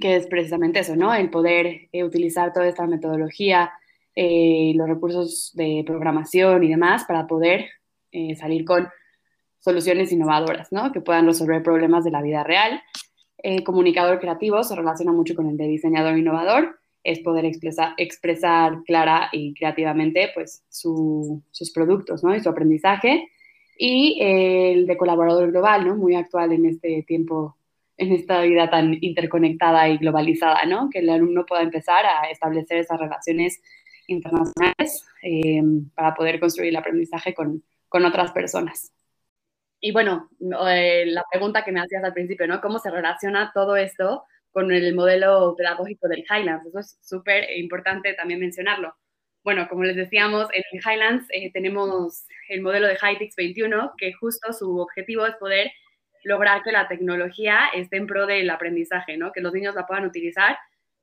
que 0.00 0.16
es 0.16 0.26
precisamente 0.26 0.80
eso, 0.80 0.96
¿no? 0.96 1.14
El 1.14 1.30
poder 1.30 1.88
eh, 1.92 2.02
utilizar 2.02 2.52
toda 2.52 2.66
esta 2.66 2.86
metodología, 2.86 3.70
los 4.16 4.88
recursos 4.88 5.50
de 5.54 5.82
programación 5.84 6.62
y 6.62 6.68
demás 6.68 7.04
para 7.04 7.26
poder 7.26 7.68
salir 8.36 8.64
con 8.64 8.88
soluciones 9.58 10.12
innovadoras, 10.12 10.70
¿no? 10.70 10.92
Que 10.92 11.00
puedan 11.00 11.26
resolver 11.26 11.64
problemas 11.64 12.04
de 12.04 12.12
la 12.12 12.22
vida 12.22 12.44
real 12.44 12.80
eh, 13.46 13.62
comunicador 13.62 14.20
creativo 14.20 14.64
se 14.64 14.74
relaciona 14.74 15.12
mucho 15.12 15.34
con 15.34 15.46
el 15.50 15.58
de 15.58 15.68
diseñador 15.68 16.16
innovador, 16.16 16.78
es 17.02 17.18
poder 17.18 17.44
expresar, 17.44 17.92
expresar 17.98 18.82
clara 18.86 19.28
y 19.32 19.52
creativamente 19.52 20.30
pues, 20.34 20.64
sus 20.70 21.70
productos 21.74 22.24
¿no? 22.24 22.34
y 22.34 22.40
su 22.40 22.48
aprendizaje. 22.48 23.28
Y 23.76 24.18
el 24.18 24.86
de 24.86 24.96
colaborador 24.96 25.50
global, 25.50 25.86
¿no? 25.86 25.94
muy 25.94 26.14
actual 26.14 26.52
en 26.52 26.64
este 26.64 27.04
tiempo, 27.06 27.54
en 27.98 28.12
esta 28.12 28.40
vida 28.40 28.70
tan 28.70 28.96
interconectada 29.02 29.90
y 29.90 29.98
globalizada, 29.98 30.64
¿no? 30.64 30.88
que 30.88 31.00
el 31.00 31.10
alumno 31.10 31.44
pueda 31.44 31.60
empezar 31.60 32.06
a 32.06 32.30
establecer 32.30 32.78
esas 32.78 32.98
relaciones 32.98 33.60
internacionales 34.06 35.06
eh, 35.22 35.62
para 35.94 36.14
poder 36.14 36.40
construir 36.40 36.70
el 36.70 36.76
aprendizaje 36.76 37.34
con, 37.34 37.62
con 37.90 38.06
otras 38.06 38.32
personas. 38.32 38.93
Y 39.86 39.92
bueno, 39.92 40.30
eh, 40.66 41.04
la 41.08 41.22
pregunta 41.30 41.62
que 41.62 41.70
me 41.70 41.78
hacías 41.78 42.02
al 42.02 42.14
principio, 42.14 42.46
¿no? 42.46 42.62
¿Cómo 42.62 42.78
se 42.78 42.90
relaciona 42.90 43.50
todo 43.52 43.76
esto 43.76 44.24
con 44.50 44.72
el 44.72 44.94
modelo 44.94 45.54
pedagógico 45.58 46.08
del 46.08 46.24
Highlands? 46.24 46.64
Eso 46.64 46.78
es 46.78 46.98
súper 47.02 47.54
importante 47.54 48.14
también 48.14 48.40
mencionarlo. 48.40 48.96
Bueno, 49.42 49.68
como 49.68 49.84
les 49.84 49.94
decíamos, 49.94 50.48
en 50.54 50.62
el 50.72 50.80
Highlands 50.80 51.26
eh, 51.34 51.52
tenemos 51.52 52.24
el 52.48 52.62
modelo 52.62 52.86
de 52.86 52.96
HITEX 52.96 53.36
21, 53.36 53.92
que 53.98 54.14
justo 54.14 54.54
su 54.54 54.78
objetivo 54.78 55.26
es 55.26 55.34
poder 55.34 55.70
lograr 56.22 56.62
que 56.62 56.72
la 56.72 56.88
tecnología 56.88 57.68
esté 57.74 57.98
en 57.98 58.06
pro 58.06 58.24
del 58.24 58.48
aprendizaje, 58.48 59.18
¿no? 59.18 59.32
Que 59.32 59.42
los 59.42 59.52
niños 59.52 59.74
la 59.74 59.86
puedan 59.86 60.06
utilizar 60.06 60.56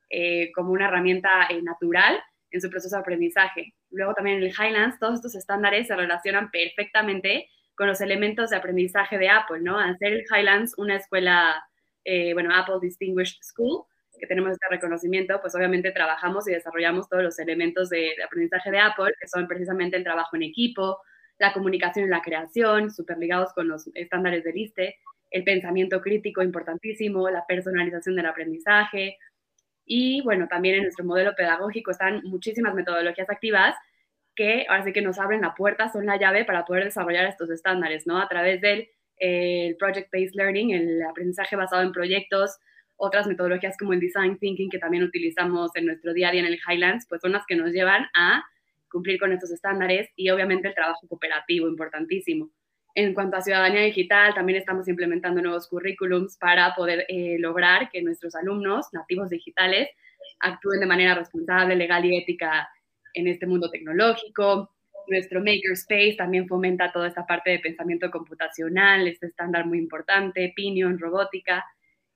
eh, 0.09 0.51
como 0.53 0.71
una 0.71 0.87
herramienta 0.87 1.47
natural 1.61 2.19
en 2.49 2.59
su 2.59 2.71
proceso 2.71 2.95
de 2.95 3.01
aprendizaje. 3.01 3.75
Luego 3.91 4.15
también 4.15 4.37
en 4.37 4.43
el 4.45 4.49
Highlands, 4.49 4.97
todos 4.97 5.13
estos 5.17 5.35
estándares 5.35 5.85
se 5.85 5.95
relacionan 5.95 6.49
perfectamente 6.49 7.47
con 7.81 7.87
los 7.87 8.01
elementos 8.01 8.51
de 8.51 8.57
aprendizaje 8.57 9.17
de 9.17 9.27
Apple, 9.27 9.61
¿no? 9.61 9.79
Hacer 9.79 10.13
el 10.13 10.23
Highlands 10.31 10.75
una 10.77 10.97
escuela, 10.97 11.65
eh, 12.05 12.31
bueno, 12.35 12.53
Apple 12.53 12.75
Distinguished 12.79 13.39
School, 13.41 13.85
que 14.19 14.27
tenemos 14.27 14.51
este 14.51 14.67
reconocimiento, 14.69 15.41
pues 15.41 15.55
obviamente 15.55 15.89
trabajamos 15.89 16.47
y 16.47 16.51
desarrollamos 16.51 17.09
todos 17.09 17.23
los 17.23 17.39
elementos 17.39 17.89
de, 17.89 18.11
aprendizaje 18.23 18.69
de 18.69 18.77
Apple, 18.77 19.15
que 19.19 19.27
son 19.27 19.47
precisamente 19.47 19.97
el 19.97 20.03
trabajo 20.03 20.35
en 20.35 20.43
equipo, 20.43 20.99
la 21.39 21.53
comunicación 21.53 22.05
y 22.05 22.09
la 22.09 22.21
creación, 22.21 22.91
súper 22.91 23.17
ligados 23.17 23.51
con 23.53 23.67
los 23.67 23.89
estándares 23.95 24.43
del 24.43 24.57
ISTE, 24.59 24.97
el 25.31 25.43
pensamiento 25.43 26.01
crítico 26.01 26.43
importantísimo, 26.43 27.31
la 27.31 27.47
personalización 27.47 28.15
del 28.15 28.27
aprendizaje. 28.27 29.17
Y 29.85 30.21
bueno, 30.21 30.47
también 30.47 30.75
en 30.75 30.83
nuestro 30.83 31.03
modelo 31.03 31.33
pedagógico 31.35 31.89
están 31.89 32.21
muchísimas 32.25 32.75
metodologías 32.75 33.31
activas 33.31 33.73
que 34.41 34.65
ahora 34.67 34.83
sí 34.83 34.91
que 34.91 35.03
nos 35.03 35.19
abren 35.19 35.41
la 35.41 35.53
puerta, 35.53 35.91
son 35.91 36.07
la 36.07 36.17
llave 36.17 36.45
para 36.45 36.65
poder 36.65 36.85
desarrollar 36.85 37.25
estos 37.25 37.51
estándares, 37.51 38.07
¿no? 38.07 38.19
A 38.19 38.27
través 38.27 38.59
del 38.59 38.89
eh, 39.19 39.75
Project-Based 39.77 40.33
Learning, 40.33 40.71
el 40.71 41.03
aprendizaje 41.03 41.55
basado 41.55 41.83
en 41.83 41.91
proyectos, 41.91 42.57
otras 42.95 43.27
metodologías 43.27 43.77
como 43.77 43.93
el 43.93 43.99
Design 43.99 44.39
Thinking 44.39 44.71
que 44.71 44.79
también 44.79 45.03
utilizamos 45.03 45.69
en 45.75 45.85
nuestro 45.85 46.11
día 46.13 46.29
a 46.29 46.31
día 46.31 46.41
en 46.41 46.47
el 46.47 46.59
Highlands, 46.67 47.05
pues 47.07 47.21
son 47.21 47.33
las 47.33 47.45
que 47.45 47.55
nos 47.55 47.71
llevan 47.71 48.07
a 48.15 48.43
cumplir 48.91 49.19
con 49.19 49.31
estos 49.31 49.51
estándares 49.51 50.09
y 50.15 50.31
obviamente 50.31 50.69
el 50.69 50.73
trabajo 50.73 51.07
cooperativo, 51.07 51.67
importantísimo. 51.67 52.49
En 52.95 53.13
cuanto 53.13 53.37
a 53.37 53.41
ciudadanía 53.41 53.81
digital, 53.81 54.33
también 54.33 54.57
estamos 54.57 54.87
implementando 54.87 55.39
nuevos 55.39 55.67
currículums 55.67 56.35
para 56.37 56.73
poder 56.73 57.05
eh, 57.07 57.37
lograr 57.37 57.91
que 57.91 58.01
nuestros 58.01 58.33
alumnos 58.33 58.87
nativos 58.91 59.29
digitales 59.29 59.89
actúen 60.39 60.79
de 60.79 60.87
manera 60.87 61.13
responsable, 61.13 61.75
legal 61.75 62.03
y 62.05 62.17
ética 62.17 62.67
en 63.13 63.27
este 63.27 63.45
mundo 63.45 63.69
tecnológico. 63.69 64.71
Nuestro 65.07 65.39
Makerspace 65.39 66.15
también 66.17 66.47
fomenta 66.47 66.91
toda 66.91 67.07
esta 67.07 67.25
parte 67.25 67.51
de 67.51 67.59
pensamiento 67.59 68.09
computacional, 68.11 69.07
este 69.07 69.27
estándar 69.27 69.65
muy 69.65 69.77
importante, 69.77 70.53
Pinion, 70.55 70.99
robótica. 70.99 71.65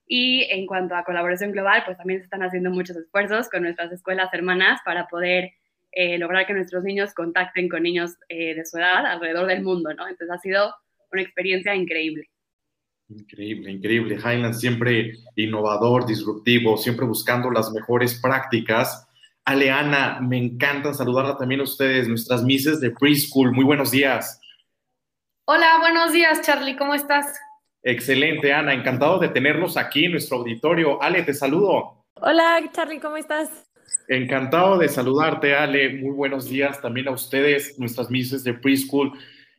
Y 0.07 0.43
en 0.51 0.65
cuanto 0.67 0.95
a 0.95 1.03
colaboración 1.03 1.51
global, 1.51 1.83
pues 1.85 1.97
también 1.97 2.19
se 2.19 2.25
están 2.25 2.43
haciendo 2.43 2.69
muchos 2.69 2.95
esfuerzos 2.95 3.49
con 3.49 3.63
nuestras 3.63 3.91
escuelas 3.91 4.31
hermanas 4.33 4.81
para 4.85 5.07
poder 5.07 5.51
eh, 5.91 6.17
lograr 6.17 6.45
que 6.45 6.53
nuestros 6.53 6.83
niños 6.83 7.13
contacten 7.13 7.69
con 7.69 7.83
niños 7.83 8.11
eh, 8.29 8.53
de 8.53 8.65
su 8.65 8.77
edad 8.77 9.05
alrededor 9.05 9.47
del 9.47 9.63
mundo, 9.63 9.93
¿no? 9.93 10.07
Entonces 10.07 10.29
ha 10.29 10.39
sido 10.39 10.75
una 11.11 11.21
experiencia 11.21 11.73
increíble. 11.73 12.29
Increíble, 13.07 13.71
increíble. 13.71 14.15
Highland 14.15 14.55
siempre 14.55 15.13
innovador, 15.35 16.05
disruptivo, 16.05 16.75
siempre 16.75 17.05
buscando 17.05 17.49
las 17.51 17.71
mejores 17.71 18.19
prácticas. 18.19 19.04
Aleana, 19.45 20.19
me 20.21 20.39
encanta 20.39 20.91
saludarla 20.91 21.37
también 21.37 21.61
a 21.61 21.65
ustedes, 21.65 22.07
nuestras 22.07 22.43
mises 22.43 22.79
de 22.79 22.89
preschool. 22.89 23.51
Muy 23.51 23.63
buenos 23.63 23.91
días. 23.91 24.41
Hola, 25.45 25.77
buenos 25.79 26.11
días, 26.11 26.41
Charlie, 26.41 26.75
¿cómo 26.75 26.95
estás? 26.95 27.27
Excelente, 27.83 28.51
Ana, 28.51 28.73
encantado 28.73 29.19
de 29.19 29.29
tenerlos 29.29 29.77
aquí 29.77 30.05
en 30.05 30.13
nuestro 30.13 30.37
auditorio. 30.37 30.99
Ale, 30.99 31.21
te 31.21 31.35
saludo. 31.35 32.05
Hola, 32.15 32.59
Charlie, 32.73 32.99
¿cómo 32.99 33.17
estás? 33.17 33.49
Encantado 34.07 34.79
de 34.79 34.89
saludarte, 34.89 35.55
Ale. 35.55 35.89
Muy 35.99 36.15
buenos 36.15 36.49
días 36.49 36.81
también 36.81 37.07
a 37.07 37.11
ustedes, 37.11 37.77
nuestras 37.77 38.09
mises 38.09 38.43
de 38.43 38.55
preschool 38.55 39.13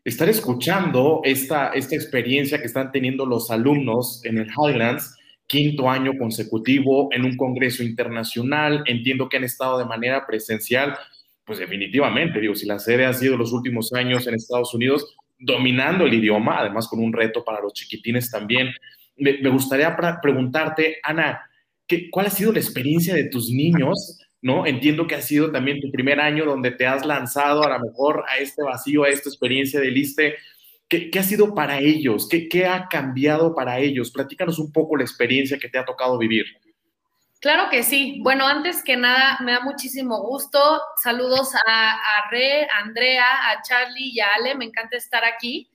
estar 0.07 0.29
escuchando 0.29 1.21
esta, 1.25 1.71
esta 1.71 1.97
experiencia 1.97 2.59
que 2.59 2.67
están 2.67 2.93
teniendo 2.93 3.27
los 3.27 3.51
alumnos 3.51 4.21
en 4.25 4.39
el 4.39 4.47
Highlands, 4.47 5.16
quinto 5.47 5.89
año 5.91 6.13
consecutivo 6.19 7.09
en 7.13 7.25
un 7.25 7.37
congreso 7.37 7.83
internacional. 7.83 8.83
Entiendo 8.87 9.29
que 9.29 9.37
han 9.37 9.45
estado 9.45 9.79
de 9.79 9.85
manera 9.85 10.27
presencial, 10.27 10.97
pues 11.45 11.59
definitivamente, 11.59 12.41
digo, 12.41 12.55
si 12.55 12.67
la 12.67 12.79
sede 12.79 13.07
ha 13.07 13.13
sido 13.13 13.37
los 13.37 13.53
últimos 13.53 13.93
años 13.93 14.27
en 14.27 14.35
Estados 14.35 14.75
Unidos, 14.75 15.17
dominando 15.39 16.07
el 16.07 16.15
idioma, 16.15 16.59
además 16.59 16.89
con 16.89 17.01
un 17.01 17.13
reto 17.13 17.45
para 17.45 17.61
los 17.61 17.73
chiquitines 17.73 18.31
también. 18.31 18.71
Me, 19.17 19.39
gustaría 19.49 19.97
preguntarte, 20.21 20.99
Ana, 21.03 21.41
¿qué, 21.87 22.11
¿cuál 22.11 22.27
ha 22.27 22.31
sido 22.31 22.53
la 22.53 22.59
experiencia 22.59 23.15
de 23.15 23.25
tus 23.25 23.51
niños 23.51 24.19
¿no? 24.43 24.65
Entiendo 24.65 25.09
que 25.09 25.17
ha 25.17 25.23
sido 25.23 25.51
también 25.51 25.81
tu 25.81 25.91
primer 25.91 26.21
año 26.21 26.45
donde 26.45 26.71
te 26.71 26.87
has 26.87 27.05
lanzado 27.05 27.65
a 27.65 27.71
lo 27.71 27.85
mejor 27.85 28.25
a 28.29 28.39
este 28.39 28.63
vacío, 28.63 29.03
a 29.03 29.09
esta 29.09 29.29
experiencia 29.29 29.81
de 29.81 29.91
¿Qué, 30.89 31.11
ha 31.19 31.23
sido 31.23 31.55
para 31.55 31.79
ellos? 31.79 32.29
¿Qué, 32.29 32.49
¿Qué, 32.49 32.67
ha 32.67 32.89
cambiado 32.89 33.55
para 33.55 33.79
ellos? 33.79 34.11
Platícanos 34.11 34.59
un 34.59 34.73
poco 34.73 34.97
la 34.97 35.05
experiencia 35.05 35.59
que 35.59 35.69
te 35.69 35.79
ha 35.79 35.85
tocado 35.85 36.19
vivir. 36.19 36.45
Claro 37.41 37.69
que 37.71 37.83
sí. 37.83 38.21
Bueno, 38.23 38.47
antes 38.47 38.83
que 38.83 38.97
nada, 38.97 39.39
me 39.43 39.53
da 39.53 39.61
muchísimo 39.61 40.23
gusto. 40.23 40.81
Saludos 41.03 41.55
a, 41.67 41.93
a 41.93 42.31
Re, 42.31 42.65
a 42.65 42.79
Andrea, 42.79 43.51
a 43.51 43.63
Charlie 43.63 44.13
y 44.13 44.21
a 44.21 44.29
Ale. 44.37 44.55
Me 44.55 44.65
encanta 44.65 44.97
estar 44.97 45.25
aquí. 45.25 45.69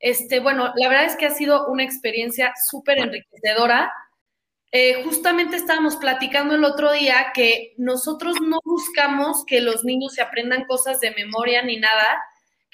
Este, 0.00 0.40
bueno, 0.40 0.72
la 0.76 0.88
verdad 0.88 1.04
es 1.04 1.16
que 1.16 1.26
ha 1.26 1.30
sido 1.30 1.68
una 1.68 1.84
experiencia 1.84 2.52
súper 2.68 2.98
enriquecedora 2.98 3.92
eh, 4.76 5.04
justamente 5.04 5.54
estábamos 5.54 5.94
platicando 5.94 6.56
el 6.56 6.64
otro 6.64 6.90
día 6.90 7.26
que 7.32 7.74
nosotros 7.76 8.40
no 8.40 8.58
buscamos 8.64 9.44
que 9.46 9.60
los 9.60 9.84
niños 9.84 10.14
se 10.14 10.20
aprendan 10.20 10.64
cosas 10.64 10.98
de 10.98 11.12
memoria 11.12 11.62
ni 11.62 11.76
nada, 11.76 12.20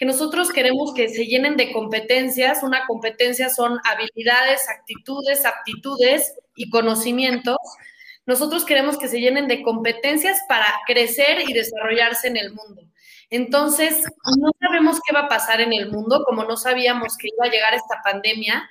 que 0.01 0.07
nosotros 0.07 0.51
queremos 0.51 0.95
que 0.95 1.11
se 1.11 1.27
llenen 1.27 1.59
de 1.59 1.73
competencias. 1.73 2.63
Una 2.63 2.87
competencia 2.87 3.51
son 3.51 3.79
habilidades, 3.85 4.67
actitudes, 4.71 5.45
aptitudes 5.45 6.33
y 6.57 6.71
conocimientos. 6.71 7.59
Nosotros 8.25 8.65
queremos 8.65 8.97
que 8.97 9.09
se 9.09 9.21
llenen 9.21 9.47
de 9.47 9.63
competencias 9.63 10.39
para 10.49 10.65
crecer 10.87 11.47
y 11.47 11.53
desarrollarse 11.53 12.29
en 12.29 12.39
el 12.39 12.55
mundo. 12.55 12.81
Entonces, 13.29 14.03
no 14.41 14.51
sabemos 14.59 15.01
qué 15.07 15.13
va 15.13 15.27
a 15.27 15.29
pasar 15.29 15.61
en 15.61 15.75
el 15.75 15.91
mundo, 15.91 16.25
como 16.27 16.45
no 16.45 16.57
sabíamos 16.57 17.19
que 17.19 17.29
iba 17.29 17.47
a 17.47 17.51
llegar 17.51 17.75
esta 17.75 18.01
pandemia 18.03 18.71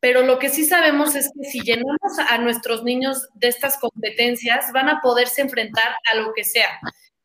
pero 0.00 0.22
lo 0.22 0.38
que 0.38 0.48
sí 0.48 0.64
sabemos 0.64 1.14
es 1.14 1.30
que 1.34 1.44
si 1.44 1.60
llenamos 1.60 2.18
a 2.30 2.38
nuestros 2.38 2.82
niños 2.82 3.28
de 3.34 3.48
estas 3.48 3.76
competencias, 3.78 4.72
van 4.72 4.88
a 4.88 5.02
poderse 5.02 5.42
enfrentar 5.42 5.94
a 6.10 6.14
lo 6.14 6.32
que 6.32 6.42
sea. 6.42 6.80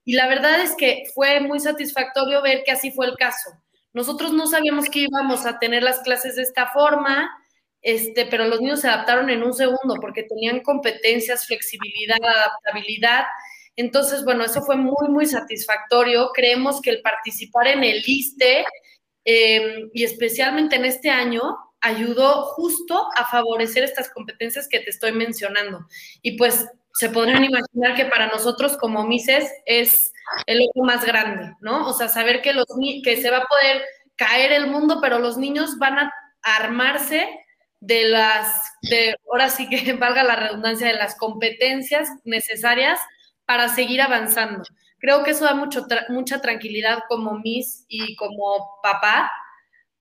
Y 0.06 0.14
la 0.14 0.28
verdad 0.28 0.62
es 0.62 0.76
que 0.76 1.04
fue 1.14 1.40
muy 1.42 1.60
satisfactorio 1.60 2.42
ver 2.42 2.64
que 2.64 2.72
así 2.72 2.92
fue 2.92 3.08
el 3.08 3.16
caso. 3.18 3.50
Nosotros 3.92 4.34
no 4.34 4.46
sabíamos 4.46 4.86
que 4.90 5.00
íbamos 5.00 5.46
a 5.46 5.58
tener 5.58 5.82
las 5.82 6.00
clases 6.00 6.36
de 6.36 6.44
esta 6.44 6.68
forma, 6.68 7.30
este, 7.82 8.26
pero 8.28 8.46
los 8.46 8.62
niños 8.62 8.82
se 8.82 8.88
adaptaron 8.88 9.30
en 9.30 9.44
un 9.44 9.54
segundo 9.54 9.96
porque 10.00 10.24
tenían 10.24 10.62
competencias, 10.62 11.48
flexibilidad, 11.48 12.18
adaptabilidad. 12.22 13.24
Entonces, 13.76 14.24
bueno, 14.24 14.44
eso 14.44 14.62
fue 14.62 14.76
muy, 14.76 15.10
muy 15.10 15.26
satisfactorio. 15.26 16.30
Creemos 16.34 16.82
que 16.82 16.92
el 16.92 17.02
participar 17.02 17.68
en 17.68 17.84
el 17.84 18.04
ISTE 18.06 18.66
eh, 19.26 19.90
y 19.94 20.04
especialmente 20.04 20.76
en 20.76 20.86
este 20.86 21.10
año 21.10 21.42
ayudó 21.82 22.44
justo 22.48 23.08
a 23.16 23.26
favorecer 23.26 23.84
estas 23.84 24.10
competencias 24.10 24.68
que 24.68 24.80
te 24.80 24.90
estoy 24.90 25.12
mencionando. 25.12 25.86
Y 26.22 26.38
pues 26.38 26.66
se 26.96 27.10
podrían 27.10 27.44
imaginar 27.44 27.96
que 27.96 28.06
para 28.06 28.28
nosotros 28.28 28.78
como 28.78 29.06
Mises 29.06 29.52
es 29.66 30.14
el 30.48 30.62
ojo 30.62 30.86
más 30.86 31.06
grande, 31.06 31.54
¿no? 31.60 31.88
O 31.88 31.94
sea, 31.94 32.08
saber 32.08 32.42
que, 32.42 32.54
los, 32.54 32.66
que 33.04 33.22
se 33.22 33.30
va 33.30 33.40
a 33.40 33.48
poder 33.48 33.84
caer 34.16 34.54
el 34.54 34.68
mundo, 34.68 35.00
pero 35.02 35.20
los 35.20 35.38
niños 35.38 35.78
van 35.78 36.00
a 36.00 36.14
armarse 36.42 37.28
de 37.82 38.08
las, 38.08 38.72
de, 38.84 39.16
ahora 39.30 39.50
sí 39.50 39.68
que 39.68 39.94
valga 40.00 40.24
la 40.24 40.38
redundancia, 40.38 40.88
de 40.88 40.94
las 40.94 41.16
competencias 41.18 42.10
necesarias 42.24 43.00
para 43.46 43.68
seguir 43.68 44.02
avanzando. 44.02 44.64
Creo 45.00 45.24
que 45.24 45.32
eso 45.32 45.44
da 45.44 45.54
mucho, 45.54 45.86
mucha 46.08 46.42
tranquilidad 46.42 47.00
como 47.10 47.40
Miss 47.40 47.86
y 47.90 48.16
como 48.16 48.80
papá, 48.82 49.30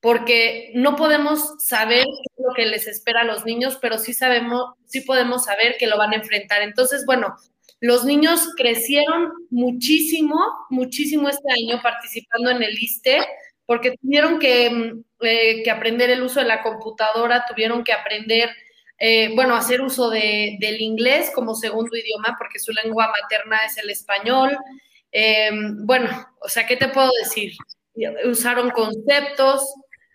porque 0.04 0.70
no 0.74 0.96
podemos 0.96 1.54
saber 1.60 2.04
lo 2.36 2.52
que 2.52 2.66
les 2.66 2.86
espera 2.86 3.22
a 3.22 3.24
los 3.24 3.46
niños, 3.46 3.78
pero 3.80 3.96
sí 3.96 4.12
sabemos, 4.12 4.74
sí 4.84 5.00
podemos 5.00 5.46
saber 5.46 5.76
que 5.78 5.86
lo 5.86 5.96
van 5.96 6.12
a 6.12 6.16
enfrentar. 6.16 6.60
Entonces, 6.60 7.06
bueno, 7.06 7.34
los 7.80 8.04
niños 8.04 8.50
crecieron 8.54 9.32
muchísimo, 9.48 10.38
muchísimo 10.68 11.30
este 11.30 11.50
año 11.50 11.80
participando 11.82 12.50
en 12.50 12.62
el 12.62 12.78
ISTE, 12.78 13.26
porque 13.64 13.96
tuvieron 13.96 14.38
que, 14.38 14.68
mm, 14.68 15.04
eh, 15.22 15.62
que 15.62 15.70
aprender 15.70 16.10
el 16.10 16.22
uso 16.22 16.40
de 16.40 16.48
la 16.48 16.62
computadora, 16.62 17.46
tuvieron 17.48 17.82
que 17.82 17.94
aprender, 17.94 18.50
eh, 18.98 19.34
bueno, 19.34 19.56
hacer 19.56 19.80
uso 19.80 20.10
de, 20.10 20.58
del 20.60 20.82
inglés 20.82 21.32
como 21.34 21.54
segundo 21.54 21.96
idioma, 21.96 22.36
porque 22.38 22.58
su 22.58 22.72
lengua 22.72 23.10
materna 23.22 23.56
es 23.66 23.78
el 23.78 23.88
español. 23.88 24.54
Em, 25.10 25.86
bueno, 25.86 26.10
o 26.42 26.48
sea, 26.50 26.66
¿qué 26.66 26.76
te 26.76 26.88
puedo 26.88 27.10
decir? 27.22 27.52
Usaron 28.26 28.70
conceptos, 28.70 29.62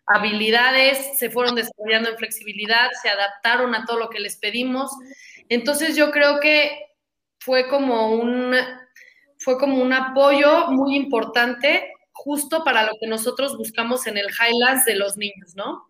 habilidades, 0.10 1.18
se 1.18 1.30
fueron 1.30 1.56
desarrollando 1.56 2.10
en 2.10 2.18
flexibilidad, 2.18 2.90
se 3.02 3.10
adaptaron 3.10 3.76
a 3.76 3.86
todo 3.86 4.00
lo 4.00 4.10
que 4.10 4.20
les 4.20 4.38
pedimos. 4.38 4.92
Entonces 5.50 5.96
yo 5.96 6.12
creo 6.12 6.40
que 6.40 6.72
fue 7.40 7.70
como 7.70 8.14
un, 8.14 8.54
fue 9.38 9.58
como 9.58 9.82
un 9.82 9.94
apoyo 9.94 10.72
muy 10.72 10.96
importante 10.96 11.94
justo 12.12 12.64
para 12.64 12.84
lo 12.84 12.94
que 13.00 13.08
nosotros 13.08 13.56
buscamos 13.56 14.08
en 14.08 14.18
el 14.18 14.28
Highlands 14.28 14.86
de 14.86 14.96
los 14.96 15.16
niños, 15.16 15.56
¿no? 15.56 15.88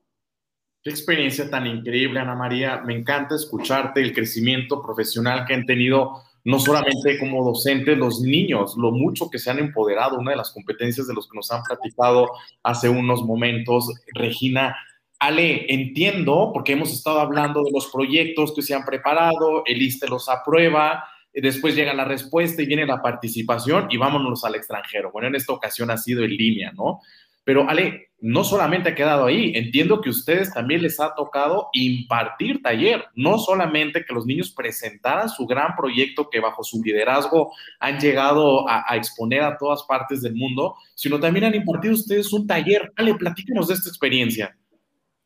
Qué 0.83 0.91
experiencia 0.91 1.49
tan 1.49 1.65
increíble, 1.65 2.19
Ana 2.19 2.35
María. 2.35 2.77
Me 2.85 2.95
encanta 2.95 3.35
escucharte 3.35 4.01
el 4.01 4.13
crecimiento 4.13 4.81
profesional 4.81 5.45
que 5.45 5.53
han 5.53 5.65
tenido 5.65 6.23
no 6.43 6.59
solamente 6.59 7.19
como 7.19 7.43
docentes, 7.43 7.97
los 7.97 8.21
niños, 8.21 8.75
lo 8.77 8.91
mucho 8.91 9.29
que 9.29 9.39
se 9.39 9.49
han 9.49 9.59
empoderado, 9.59 10.17
una 10.17 10.31
de 10.31 10.37
las 10.37 10.51
competencias 10.51 11.07
de 11.07 11.13
los 11.13 11.27
que 11.27 11.35
nos 11.35 11.51
han 11.51 11.63
platicado 11.63 12.29
hace 12.63 12.89
unos 12.89 13.23
momentos, 13.23 13.93
Regina. 14.13 14.75
Ale, 15.19 15.65
entiendo, 15.73 16.51
porque 16.53 16.73
hemos 16.73 16.93
estado 16.93 17.19
hablando 17.19 17.63
de 17.63 17.71
los 17.71 17.87
proyectos 17.87 18.53
que 18.55 18.61
se 18.61 18.73
han 18.73 18.85
preparado, 18.85 19.63
el 19.65 19.81
ISTE 19.81 20.07
los 20.07 20.29
aprueba, 20.29 21.03
después 21.33 21.75
llega 21.75 21.93
la 21.93 22.05
respuesta 22.05 22.61
y 22.61 22.65
viene 22.65 22.85
la 22.85 23.01
participación 23.01 23.87
y 23.89 23.97
vámonos 23.97 24.43
al 24.45 24.55
extranjero. 24.55 25.11
Bueno, 25.11 25.27
en 25.27 25.35
esta 25.35 25.53
ocasión 25.53 25.91
ha 25.91 25.97
sido 25.97 26.23
en 26.23 26.31
línea, 26.31 26.71
¿no? 26.71 27.01
Pero 27.49 27.67
Ale, 27.67 28.11
no 28.19 28.43
solamente 28.43 28.89
ha 28.89 28.93
quedado 28.93 29.25
ahí, 29.25 29.53
entiendo 29.55 30.01
que 30.01 30.09
a 30.09 30.11
ustedes 30.11 30.53
también 30.53 30.83
les 30.83 30.99
ha 30.99 31.15
tocado 31.15 31.69
impartir 31.73 32.61
taller, 32.61 33.05
no 33.15 33.39
solamente 33.39 34.05
que 34.05 34.13
los 34.13 34.27
niños 34.27 34.51
presentaran 34.51 35.27
su 35.29 35.47
gran 35.47 35.75
proyecto 35.75 36.29
que 36.29 36.39
bajo 36.39 36.63
su 36.63 36.79
liderazgo 36.83 37.51
han 37.79 37.99
llegado 37.99 38.69
a, 38.69 38.95
exponer 38.95 39.41
a 39.41 39.57
todas 39.57 39.81
partes 39.81 40.21
del 40.21 40.35
mundo, 40.35 40.75
sino 40.93 41.19
también 41.19 41.45
han 41.45 41.55
impartido 41.55 41.95
ustedes 41.95 42.31
un 42.33 42.45
taller. 42.45 42.93
Ale, 42.95 43.15
platíquenos 43.15 43.67
de 43.67 43.73
esta 43.73 43.89
experiencia. 43.89 44.55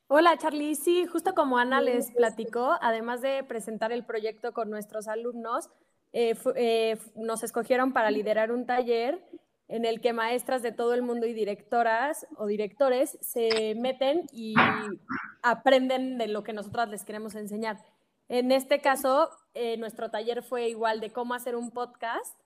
Hola 0.08 0.38
Charlie, 0.38 0.76
sí, 0.76 1.06
justo 1.06 1.34
como 1.34 1.58
Ana 1.58 1.82
les 1.82 2.10
platicó, 2.12 2.78
además 2.80 3.22
de 3.22 3.44
presentar 3.44 3.92
el 3.92 4.06
proyecto 4.06 4.54
con 4.54 4.70
nuestros 4.70 5.10
alumnos, 5.10 5.68
eh, 6.14 6.36
eh, 6.56 6.98
nos 7.18 7.44
escogieron 7.44 7.92
para 7.92 8.12
liderar 8.12 8.54
un 8.54 8.66
taller 8.66 9.20
en 9.74 9.86
el 9.86 10.02
que 10.02 10.14
maestras 10.14 10.62
de 10.62 10.72
todo 10.72 10.94
el 10.94 11.02
mundo 11.02 11.26
y 11.26 11.34
directoras 11.34 12.28
o 12.38 12.46
directores 12.46 13.18
se 13.22 13.74
meten 13.74 14.28
y 14.32 14.54
aprenden 15.42 16.20
de 16.20 16.28
lo 16.28 16.44
que 16.44 16.54
nosotras 16.54 16.90
les 16.90 17.04
queremos 17.04 17.34
enseñar. 17.34 17.84
En 18.30 18.52
este 18.52 18.82
caso, 18.82 19.32
eh, 19.56 19.78
nuestro 19.78 20.12
taller 20.12 20.44
fue 20.44 20.70
igual 20.70 21.00
de 21.00 21.10
cómo 21.12 21.34
hacer 21.34 21.56
un 21.56 21.72
podcast, 21.72 22.38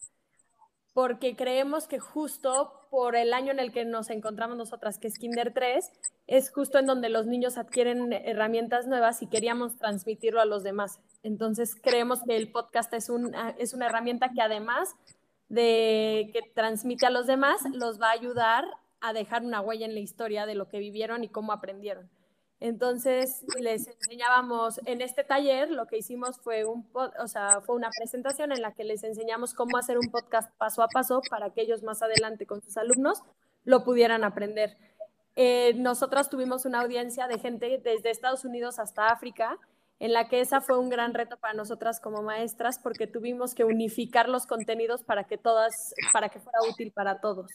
porque 0.93 1.36
creemos 1.36 1.86
que 1.89 2.00
justo 2.00 2.88
por 2.89 3.17
el 3.17 3.34
año 3.34 3.51
en 3.51 3.60
el 3.60 3.74
que 3.74 3.84
nos 3.84 4.10
encontramos 4.10 4.55
nosotras, 4.55 4.98
que 4.98 5.10
es 5.10 5.19
Kinder 5.19 5.53
3, 5.53 5.91
es 6.27 6.50
justo 6.50 6.79
en 6.79 6.86
donde 6.86 7.10
los 7.10 7.25
niños 7.25 7.57
adquieren 7.57 8.13
herramientas 8.13 8.88
nuevas 8.88 9.22
y 9.22 9.27
queríamos 9.27 9.77
transmitirlo 9.77 10.39
a 10.39 10.46
los 10.46 10.63
demás. 10.63 11.01
Entonces 11.24 11.75
creemos 11.75 12.24
que 12.24 12.38
el 12.38 12.53
podcast 12.53 12.93
es, 12.93 13.10
un, 13.10 13.36
es 13.57 13.74
una 13.74 13.88
herramienta 13.88 14.29
que 14.34 14.41
además 14.41 14.96
de 15.50 16.30
que 16.34 16.42
transmite 16.54 17.06
a 17.06 17.10
los 17.10 17.27
demás, 17.27 17.62
los 17.74 18.01
va 18.01 18.10
a 18.10 18.13
ayudar 18.13 18.66
a 19.00 19.13
dejar 19.13 19.44
una 19.44 19.62
huella 19.62 19.86
en 19.86 19.94
la 19.94 20.00
historia 20.00 20.46
de 20.46 20.56
lo 20.56 20.68
que 20.68 20.80
vivieron 20.80 21.24
y 21.24 21.30
cómo 21.30 21.51
aprendieron. 21.51 22.10
Entonces 22.60 23.46
les 23.60 23.88
enseñábamos 23.88 24.82
en 24.86 25.01
este 25.01 25.24
taller, 25.24 25.70
lo 25.70 25.86
que 25.86 25.98
hicimos 25.98 26.39
fue 26.39 26.66
un, 26.66 26.89
o 26.94 27.27
sea, 27.27 27.62
fue 27.62 27.75
una 27.75 27.92
presentación 27.96 28.51
en 28.51 28.62
la 28.62 28.72
que 28.74 28.84
les 28.84 29.04
enseñamos 29.04 29.54
cómo 29.54 29.77
hacer 29.77 29.98
un 30.00 30.10
podcast 30.10 30.51
paso 30.58 30.82
a 30.82 30.88
paso 30.88 31.22
para 31.30 31.51
que 31.51 31.62
ellos 31.62 31.84
más 31.84 32.01
adelante 32.01 32.48
con 32.48 32.62
sus 32.62 32.75
alumnos 32.77 33.22
lo 33.63 33.84
pudieran 33.84 34.24
aprender. 34.24 34.75
Eh, 35.36 35.75
nosotros 35.75 36.30
tuvimos 36.30 36.66
una 36.66 36.82
audiencia 36.82 37.27
de 37.27 37.38
gente 37.38 37.80
desde 37.84 38.10
Estados 38.10 38.44
Unidos 38.44 38.80
hasta 38.80 39.10
África, 39.10 39.60
en 40.00 40.13
la 40.13 40.27
que 40.27 40.42
esa 40.42 40.62
fue 40.62 40.77
un 40.77 40.89
gran 40.89 41.13
reto 41.13 41.38
para 41.38 41.54
nosotras 41.54 42.00
como 42.00 42.22
maestras, 42.22 42.80
porque 42.80 43.08
tuvimos 43.08 43.56
que 43.56 43.63
unificar 43.63 44.30
los 44.30 44.46
contenidos 44.46 45.04
para 45.04 45.24
que 45.24 45.38
todas, 45.38 45.94
para 46.13 46.30
que 46.30 46.39
fuera 46.39 46.60
útil 46.70 46.92
para 46.92 47.20
todos. 47.20 47.51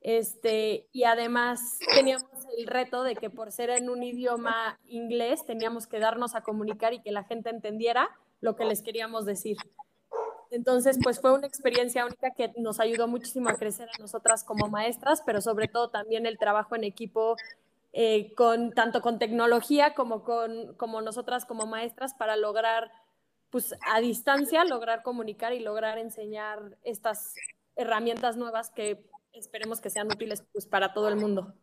Este, 0.00 0.86
y 0.92 1.04
además 1.04 1.78
teníamos 1.94 2.24
el 2.56 2.66
reto 2.66 3.02
de 3.02 3.16
que 3.16 3.28
por 3.28 3.50
ser 3.50 3.70
en 3.70 3.90
un 3.90 4.02
idioma 4.02 4.78
inglés 4.86 5.44
teníamos 5.44 5.86
que 5.86 5.98
darnos 5.98 6.34
a 6.34 6.42
comunicar 6.42 6.94
y 6.94 7.02
que 7.02 7.10
la 7.10 7.24
gente 7.24 7.50
entendiera 7.50 8.08
lo 8.40 8.56
que 8.56 8.64
les 8.64 8.82
queríamos 8.82 9.26
decir. 9.26 9.56
Entonces, 10.50 10.98
pues 11.02 11.20
fue 11.20 11.32
una 11.32 11.46
experiencia 11.46 12.06
única 12.06 12.30
que 12.30 12.52
nos 12.56 12.78
ayudó 12.78 13.08
muchísimo 13.08 13.48
a 13.48 13.56
crecer 13.56 13.88
a 13.88 14.00
nosotras 14.00 14.44
como 14.44 14.68
maestras, 14.68 15.22
pero 15.26 15.40
sobre 15.40 15.66
todo 15.66 15.90
también 15.90 16.24
el 16.24 16.38
trabajo 16.38 16.76
en 16.76 16.84
equipo 16.84 17.36
eh, 17.98 18.34
con 18.34 18.72
tanto 18.72 19.00
con 19.00 19.18
tecnología 19.18 19.94
como 19.94 20.22
con 20.22 20.74
como 20.74 21.00
nosotras 21.00 21.46
como 21.46 21.64
maestras 21.64 22.12
para 22.12 22.36
lograr 22.36 22.90
pues 23.48 23.74
a 23.90 24.00
distancia 24.00 24.66
lograr 24.66 25.02
comunicar 25.02 25.54
y 25.54 25.60
lograr 25.60 25.96
enseñar 25.96 26.76
estas 26.84 27.32
herramientas 27.74 28.36
nuevas 28.36 28.68
que 28.68 29.02
esperemos 29.32 29.80
que 29.80 29.88
sean 29.88 30.08
útiles 30.08 30.44
pues, 30.52 30.66
para 30.66 30.92
todo 30.92 31.08
el 31.08 31.16
mundo. 31.16 31.54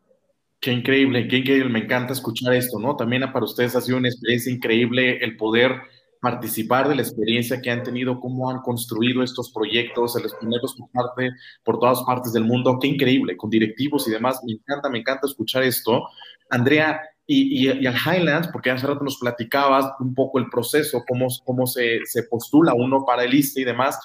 Qué 0.60 0.72
increíble, 0.72 1.28
qué 1.28 1.38
increíble, 1.38 1.70
me 1.70 1.80
encanta 1.80 2.14
escuchar 2.14 2.56
esto, 2.56 2.80
¿no? 2.80 2.96
También 2.96 3.32
para 3.32 3.46
ustedes 3.46 3.76
ha 3.76 3.82
sido 3.82 3.98
una 3.98 4.08
experiencia 4.08 4.52
increíble 4.52 5.24
el 5.24 5.38
poder 5.38 5.82
participar 6.24 6.88
de 6.88 6.96
la 6.96 7.02
experiencia 7.02 7.62
que 7.62 7.70
han 7.70 7.84
tenido, 7.84 8.18
cómo 8.22 8.50
han 8.50 8.62
construido 8.62 9.24
estos 9.24 9.52
proyectos, 9.52 10.16
el 10.16 10.24
exponerlos 10.24 10.74
por, 10.74 10.90
parte, 10.90 11.32
por 11.66 11.80
todas 11.80 12.02
partes 12.04 12.32
del 12.32 12.46
mundo. 12.46 12.80
Qué 12.80 12.88
increíble, 12.88 13.36
con 13.36 13.50
directivos 13.50 14.08
y 14.08 14.12
demás. 14.12 14.40
Me 14.46 14.54
encanta, 14.54 14.90
me 14.90 15.00
encanta 15.00 15.28
escuchar 15.28 15.64
esto. 15.64 16.08
Andrea, 16.50 17.02
y, 17.28 17.68
y, 17.68 17.86
al 17.86 17.96
Highlands, 17.96 18.48
porque 18.54 18.72
hace 18.72 18.88
rato 18.88 19.04
nos 19.04 19.18
platicabas 19.18 19.92
un 20.00 20.16
poco 20.16 20.40
el 20.40 20.50
proceso, 20.50 21.04
cómo, 21.06 21.28
cómo 21.44 21.68
se, 21.68 22.00
se 22.06 22.24
postula 22.24 22.74
uno 22.74 23.04
para 23.06 23.26
el 23.26 23.34
ISTE 23.34 23.60
y 23.60 23.66
demás. 23.66 24.00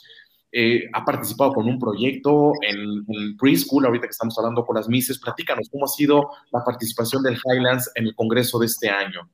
Eh, 0.50 0.88
ha 0.92 1.04
participado 1.04 1.52
con 1.52 1.68
un 1.68 1.78
proyecto 1.78 2.50
en, 2.62 3.04
el 3.08 3.36
preschool, 3.38 3.86
ahorita 3.86 4.08
que 4.08 4.10
estamos 4.10 4.36
hablando 4.38 4.66
con 4.66 4.74
las 4.74 4.88
Mises. 4.88 5.20
Platícanos, 5.20 5.68
¿cómo 5.70 5.84
ha 5.84 5.88
sido 5.88 6.30
la 6.50 6.64
participación 6.64 7.22
del 7.22 7.38
Highlands 7.44 7.92
en 7.94 8.06
el 8.06 8.16
Congreso 8.16 8.58
de 8.58 8.66
este 8.66 8.88
año? 8.88 9.30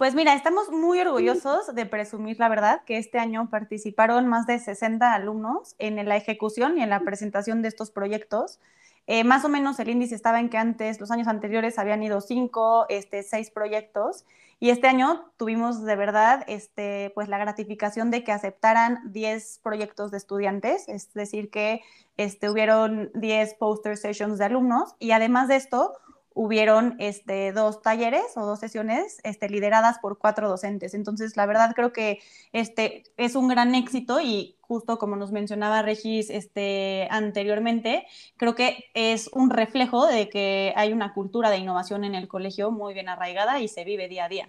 Pues 0.00 0.14
mira, 0.14 0.32
estamos 0.32 0.70
muy 0.70 0.98
orgullosos 0.98 1.74
de 1.74 1.84
presumir, 1.84 2.38
la 2.38 2.48
verdad, 2.48 2.84
que 2.86 2.96
este 2.96 3.18
año 3.18 3.50
participaron 3.50 4.28
más 4.28 4.46
de 4.46 4.58
60 4.58 5.12
alumnos 5.12 5.74
en 5.78 6.02
la 6.08 6.16
ejecución 6.16 6.78
y 6.78 6.82
en 6.82 6.88
la 6.88 7.00
presentación 7.00 7.60
de 7.60 7.68
estos 7.68 7.90
proyectos. 7.90 8.60
Eh, 9.06 9.24
más 9.24 9.44
o 9.44 9.50
menos 9.50 9.78
el 9.78 9.90
índice 9.90 10.14
estaba 10.14 10.40
en 10.40 10.48
que 10.48 10.56
antes, 10.56 11.00
los 11.00 11.10
años 11.10 11.28
anteriores, 11.28 11.78
habían 11.78 12.02
ido 12.02 12.22
cinco, 12.22 12.86
este, 12.88 13.22
seis 13.22 13.50
proyectos 13.50 14.24
y 14.58 14.70
este 14.70 14.86
año 14.86 15.30
tuvimos 15.36 15.84
de 15.84 15.96
verdad 15.96 16.44
este, 16.46 17.12
pues 17.14 17.28
la 17.28 17.36
gratificación 17.36 18.10
de 18.10 18.24
que 18.24 18.32
aceptaran 18.32 19.12
10 19.12 19.60
proyectos 19.62 20.10
de 20.10 20.16
estudiantes, 20.16 20.88
es 20.88 21.12
decir, 21.12 21.50
que 21.50 21.82
este, 22.16 22.48
hubieron 22.48 23.10
10 23.12 23.52
poster 23.56 23.98
sessions 23.98 24.38
de 24.38 24.46
alumnos 24.46 24.94
y 24.98 25.10
además 25.10 25.48
de 25.48 25.56
esto 25.56 25.92
hubieron 26.40 26.96
este, 27.00 27.52
dos 27.52 27.82
talleres 27.82 28.34
o 28.34 28.46
dos 28.46 28.60
sesiones 28.60 29.20
este, 29.24 29.50
lideradas 29.50 29.98
por 29.98 30.16
cuatro 30.16 30.48
docentes. 30.48 30.94
Entonces, 30.94 31.36
la 31.36 31.44
verdad 31.44 31.74
creo 31.76 31.92
que 31.92 32.18
este, 32.52 33.04
es 33.18 33.34
un 33.34 33.46
gran 33.46 33.74
éxito 33.74 34.22
y 34.22 34.56
justo 34.62 34.98
como 34.98 35.16
nos 35.16 35.32
mencionaba 35.32 35.82
Regis 35.82 36.30
este, 36.30 37.08
anteriormente, 37.10 38.06
creo 38.38 38.54
que 38.54 38.86
es 38.94 39.28
un 39.34 39.50
reflejo 39.50 40.06
de 40.06 40.30
que 40.30 40.72
hay 40.76 40.94
una 40.94 41.12
cultura 41.12 41.50
de 41.50 41.58
innovación 41.58 42.04
en 42.04 42.14
el 42.14 42.26
colegio 42.26 42.70
muy 42.70 42.94
bien 42.94 43.10
arraigada 43.10 43.60
y 43.60 43.68
se 43.68 43.84
vive 43.84 44.08
día 44.08 44.24
a 44.24 44.28
día. 44.30 44.48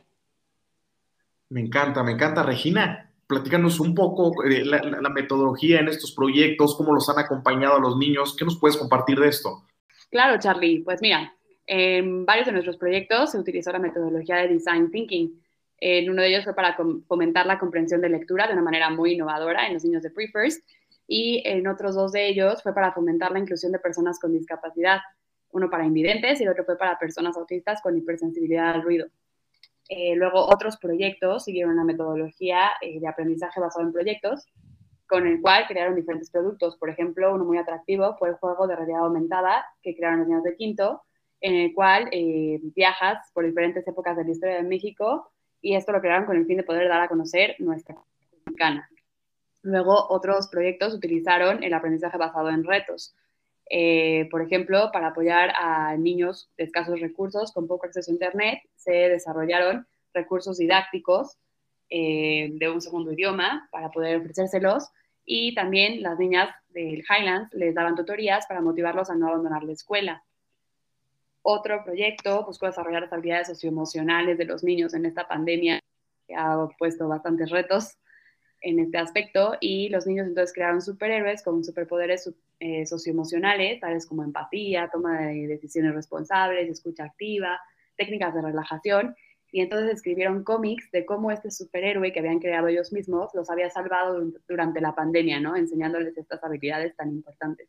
Me 1.50 1.60
encanta, 1.60 2.04
me 2.04 2.13
encanta. 2.13 2.42
Regina, 2.42 3.12
platícanos 3.28 3.82
un 3.82 3.94
poco 3.94 4.32
de 4.48 4.63
la, 4.63 4.82
la 4.82 5.10
metodología 5.10 5.82
en 5.82 5.89
estos 5.89 6.13
proyectos, 6.13 6.74
cómo 6.78 6.94
los 6.94 7.10
han 7.10 7.20
acompañado 7.20 7.76
a 7.76 7.80
los 7.82 7.98
niños. 7.98 8.34
¿Qué 8.39 8.46
nos 8.46 8.58
puedes 8.58 8.78
compartir 8.78 9.20
de 9.20 9.28
esto? 9.28 9.66
Claro, 10.10 10.39
Charlie. 10.39 10.84
Pues 10.84 11.02
mira, 11.02 11.34
en 11.74 12.26
varios 12.26 12.48
de 12.48 12.52
nuestros 12.52 12.76
proyectos 12.76 13.32
se 13.32 13.40
utilizó 13.40 13.72
la 13.72 13.80
metodología 13.80 14.36
de 14.36 14.50
Design 14.50 14.92
Thinking. 14.92 15.42
En 15.78 16.10
uno 16.10 16.22
de 16.22 16.28
ellos 16.28 16.44
fue 16.44 16.54
para 16.54 16.76
fomentar 17.08 17.46
la 17.46 17.58
comprensión 17.58 18.02
de 18.02 18.10
lectura 18.10 18.46
de 18.46 18.52
una 18.52 18.62
manera 18.62 18.90
muy 18.90 19.14
innovadora 19.14 19.68
en 19.68 19.76
los 19.76 19.86
niños 19.86 20.04
de 20.04 20.10
Pre-First 20.10 20.68
y 21.08 21.42
en 21.46 21.66
otros 21.68 21.96
dos 21.96 22.12
de 22.12 22.28
ellos 22.28 22.62
fue 22.62 22.74
para 22.74 22.92
fomentar 22.92 23.32
la 23.32 23.40
inclusión 23.40 23.72
de 23.72 23.80
personas 23.80 24.20
con 24.20 24.34
discapacidad, 24.34 25.00
uno 25.52 25.70
para 25.70 25.86
invidentes 25.86 26.42
y 26.42 26.44
el 26.44 26.50
otro 26.50 26.66
fue 26.66 26.78
para 26.78 27.00
personas 27.00 27.38
autistas 27.38 27.82
con 27.82 27.98
hipersensibilidad 27.98 28.72
al 28.72 28.84
ruido. 28.84 29.08
Eh, 29.88 30.14
luego 30.18 30.46
otros 30.48 30.76
proyectos 30.76 31.46
siguieron 31.46 31.78
la 31.78 31.86
metodología 31.86 32.72
eh, 32.82 33.00
de 33.00 33.08
aprendizaje 33.08 33.62
basado 33.62 33.86
en 33.86 33.94
proyectos, 33.94 34.46
con 35.08 35.26
el 35.26 35.40
cual 35.40 35.68
crearon 35.70 35.96
diferentes 35.96 36.32
productos. 36.32 36.76
Por 36.76 36.90
ejemplo, 36.90 37.34
uno 37.34 37.46
muy 37.46 37.58
atractivo 37.58 38.18
fue 38.20 38.28
el 38.28 38.36
juego 38.36 38.68
de 38.68 38.76
realidad 38.76 39.06
aumentada 39.06 39.66
que 39.82 39.96
crearon 39.96 40.20
los 40.20 40.28
niños 40.28 40.44
de 40.44 40.58
quinto, 40.58 41.04
en 41.42 41.56
el 41.56 41.74
cual 41.74 42.08
eh, 42.12 42.60
viajas 42.76 43.32
por 43.34 43.46
diferentes 43.46 43.88
épocas 43.88 44.16
de 44.16 44.24
la 44.24 44.32
historia 44.32 44.56
de 44.58 44.64
México 44.64 45.32
y 45.62 45.76
esto 45.76 45.92
lo 45.92 46.02
crearon 46.02 46.26
con 46.26 46.38
el 46.38 46.46
fin 46.46 46.58
de 46.58 46.64
poder 46.64 46.88
dar 46.88 47.02
a 47.02 47.08
conocer 47.08 47.56
nuestra 47.60 47.96
mexicana. 48.46 48.88
Luego, 49.64 50.08
otros 50.10 50.48
proyectos 50.48 50.94
utilizaron 50.94 51.64
el 51.64 51.74
aprendizaje 51.74 52.18
basado 52.18 52.50
en 52.50 52.64
retos. 52.64 53.16
Eh, 53.70 54.28
por 54.32 54.42
ejemplo, 54.42 54.90
para 54.92 55.08
apoyar 55.08 55.52
a 55.58 55.96
niños 55.98 56.50
de 56.58 56.64
escasos 56.66 57.00
recursos 57.00 57.52
con 57.52 57.68
poco 57.68 57.86
acceso 57.86 58.12
a 58.12 58.14
Internet, 58.14 58.60
se 58.76 58.92
desarrollaron 58.92 59.88
recursos 60.14 60.58
didácticos 60.58 61.38
eh, 61.90 62.50
de 62.54 62.70
un 62.70 62.82
segundo 62.82 63.14
idioma 63.14 63.68
para 63.72 63.90
poder 63.92 64.18
ofrecérselos 64.18 64.90
y 65.26 65.54
también 65.56 66.02
las 66.02 66.18
niñas 66.18 66.50
del 66.70 67.04
Highlands 67.08 67.54
les 67.54 67.76
daban 67.76 67.96
tutorías 67.96 68.46
para 68.48 68.62
motivarlos 68.62 69.10
a 69.10 69.16
no 69.16 69.28
abandonar 69.28 69.64
la 69.64 69.74
escuela. 69.74 70.24
Otro 71.44 71.84
proyecto 71.84 72.46
buscó 72.46 72.68
desarrollar 72.68 73.04
las 73.04 73.14
habilidades 73.14 73.48
socioemocionales 73.48 74.38
de 74.38 74.46
los 74.46 74.64
niños 74.64 74.94
en 74.94 75.06
esta 75.06 75.28
pandemia, 75.28 75.80
que 76.28 76.36
ha 76.36 76.68
puesto 76.78 77.08
bastantes 77.08 77.50
retos 77.50 77.98
en 78.62 78.80
este 78.80 79.00
aspecto, 79.00 79.58
y 79.60 79.90
los 79.90 80.06
niños 80.06 80.28
entonces 80.28 80.54
crearon 80.54 80.82
superhéroes 80.82 81.42
con 81.42 81.64
superpoderes 81.64 82.32
eh, 82.60 82.86
socioemocionales, 82.86 83.80
tales 83.80 84.06
como 84.06 84.24
empatía, 84.24 84.90
toma 84.92 85.22
de 85.22 85.48
decisiones 85.48 85.96
responsables, 85.96 86.70
escucha 86.70 87.06
activa, 87.06 87.60
técnicas 87.98 88.36
de 88.36 88.42
relajación, 88.44 89.16
y 89.52 89.62
entonces 89.62 89.96
escribieron 89.96 90.44
cómics 90.44 90.92
de 90.92 91.06
cómo 91.06 91.32
este 91.32 91.50
superhéroe 91.50 92.14
que 92.14 92.20
habían 92.20 92.40
creado 92.40 92.68
ellos 92.68 92.94
mismos 92.94 93.32
los 93.34 93.50
había 93.50 93.70
salvado 93.70 94.24
durante 94.48 94.80
la 94.80 94.94
pandemia, 94.96 95.40
¿no? 95.40 95.56
Enseñándoles 95.56 96.16
estas 96.18 96.42
habilidades 96.44 96.96
tan 96.96 97.10
importantes. 97.10 97.68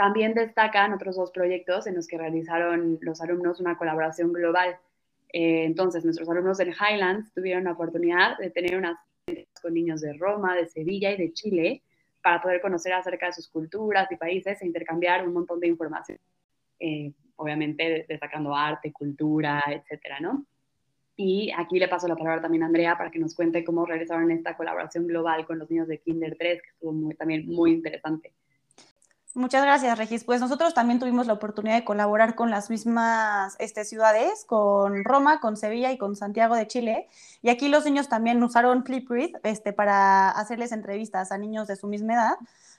También 0.00 0.32
destacan 0.32 0.94
otros 0.94 1.16
dos 1.16 1.30
proyectos 1.30 1.86
en 1.86 1.94
los 1.94 2.06
que 2.06 2.16
realizaron 2.16 2.96
los 3.02 3.20
alumnos 3.20 3.60
una 3.60 3.76
colaboración 3.76 4.32
global. 4.32 4.78
Eh, 5.30 5.64
entonces, 5.66 6.06
nuestros 6.06 6.26
alumnos 6.30 6.56
del 6.56 6.70
Highlands 6.70 7.34
tuvieron 7.34 7.64
la 7.64 7.72
oportunidad 7.72 8.38
de 8.38 8.48
tener 8.48 8.78
unas 8.78 8.96
con 9.60 9.74
niños 9.74 10.00
de 10.00 10.14
Roma, 10.14 10.56
de 10.56 10.64
Sevilla 10.68 11.12
y 11.12 11.18
de 11.18 11.34
Chile 11.34 11.82
para 12.22 12.40
poder 12.40 12.62
conocer 12.62 12.94
acerca 12.94 13.26
de 13.26 13.34
sus 13.34 13.48
culturas 13.48 14.10
y 14.10 14.16
países 14.16 14.62
e 14.62 14.66
intercambiar 14.66 15.28
un 15.28 15.34
montón 15.34 15.60
de 15.60 15.68
información. 15.68 16.16
Eh, 16.78 17.12
obviamente 17.36 18.06
destacando 18.08 18.54
arte, 18.56 18.94
cultura, 18.94 19.62
etcétera, 19.68 20.18
¿no? 20.18 20.46
Y 21.14 21.52
aquí 21.54 21.78
le 21.78 21.88
paso 21.88 22.08
la 22.08 22.16
palabra 22.16 22.40
también 22.40 22.62
a 22.62 22.66
Andrea 22.68 22.96
para 22.96 23.10
que 23.10 23.18
nos 23.18 23.34
cuente 23.34 23.62
cómo 23.64 23.84
realizaron 23.84 24.30
esta 24.30 24.56
colaboración 24.56 25.06
global 25.06 25.44
con 25.44 25.58
los 25.58 25.70
niños 25.70 25.88
de 25.88 25.98
Kinder 25.98 26.36
3, 26.38 26.62
que 26.62 26.68
estuvo 26.70 27.14
también 27.18 27.46
muy 27.48 27.72
interesante. 27.72 28.32
Muchas 29.34 29.62
gracias, 29.62 29.96
Regis. 29.96 30.24
Pues 30.24 30.40
nosotros 30.40 30.74
también 30.74 30.98
tuvimos 30.98 31.28
la 31.28 31.34
oportunidad 31.34 31.76
de 31.76 31.84
colaborar 31.84 32.34
con 32.34 32.50
las 32.50 32.68
mismas 32.68 33.54
este, 33.60 33.84
ciudades, 33.84 34.44
con 34.44 35.04
Roma, 35.04 35.38
con 35.40 35.56
Sevilla 35.56 35.92
y 35.92 35.98
con 35.98 36.16
Santiago 36.16 36.56
de 36.56 36.66
Chile. 36.66 37.08
Y 37.40 37.48
aquí 37.50 37.68
los 37.68 37.84
niños 37.84 38.08
también 38.08 38.42
usaron 38.42 38.84
Flipgrid 38.84 39.36
este, 39.44 39.72
para 39.72 40.30
hacerles 40.30 40.72
entrevistas 40.72 41.30
a 41.30 41.38
niños 41.38 41.68
de 41.68 41.76
su 41.76 41.86
misma 41.86 42.14
edad, 42.14 42.34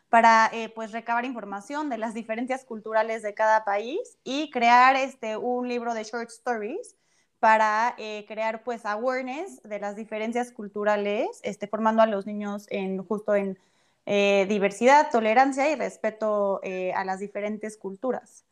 para 0.09 0.49
eh, 0.51 0.67
pues 0.75 0.91
recabar 0.91 1.23
información 1.23 1.89
de 1.89 1.97
las 1.97 2.13
diferencias 2.13 2.65
culturales 2.65 3.21
de 3.21 3.33
cada 3.33 3.63
país 3.63 4.17
y 4.25 4.51
crear 4.51 4.97
este, 4.97 5.37
un 5.37 5.69
libro 5.69 5.93
de 5.93 6.03
short 6.03 6.29
stories 6.29 6.97
para 7.39 7.95
eh, 7.97 8.25
crear 8.27 8.63
pues 8.63 8.85
awareness 8.85 9.63
de 9.63 9.79
las 9.79 9.95
diferencias 9.95 10.51
culturales, 10.51 11.39
este, 11.43 11.67
formando 11.67 12.01
a 12.01 12.07
los 12.07 12.25
niños 12.25 12.67
en, 12.69 13.03
justo 13.05 13.35
en 13.35 13.57
eh, 14.05 14.45
diversidad, 14.49 15.09
tolerancia 15.11 15.69
y 15.71 15.75
respeto 15.75 16.59
eh, 16.63 16.91
a 16.93 17.05
las 17.05 17.19
diferentes 17.19 17.77
culturas. 17.77 18.45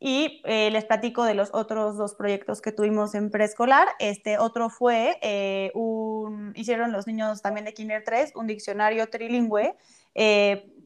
Y 0.00 0.42
eh, 0.44 0.70
les 0.70 0.84
platico 0.84 1.24
de 1.24 1.34
los 1.34 1.50
otros 1.52 1.96
dos 1.96 2.14
proyectos 2.14 2.60
que 2.60 2.72
tuvimos 2.72 3.14
en 3.14 3.30
preescolar. 3.30 3.88
Este 3.98 4.38
otro 4.38 4.68
fue, 4.68 5.18
eh, 5.22 5.70
un, 5.74 6.52
hicieron 6.56 6.92
los 6.92 7.06
niños 7.06 7.42
también 7.42 7.64
de 7.64 7.72
Kinder 7.72 8.02
3, 8.04 8.32
un 8.34 8.46
diccionario 8.46 9.08
trilingüe 9.08 9.74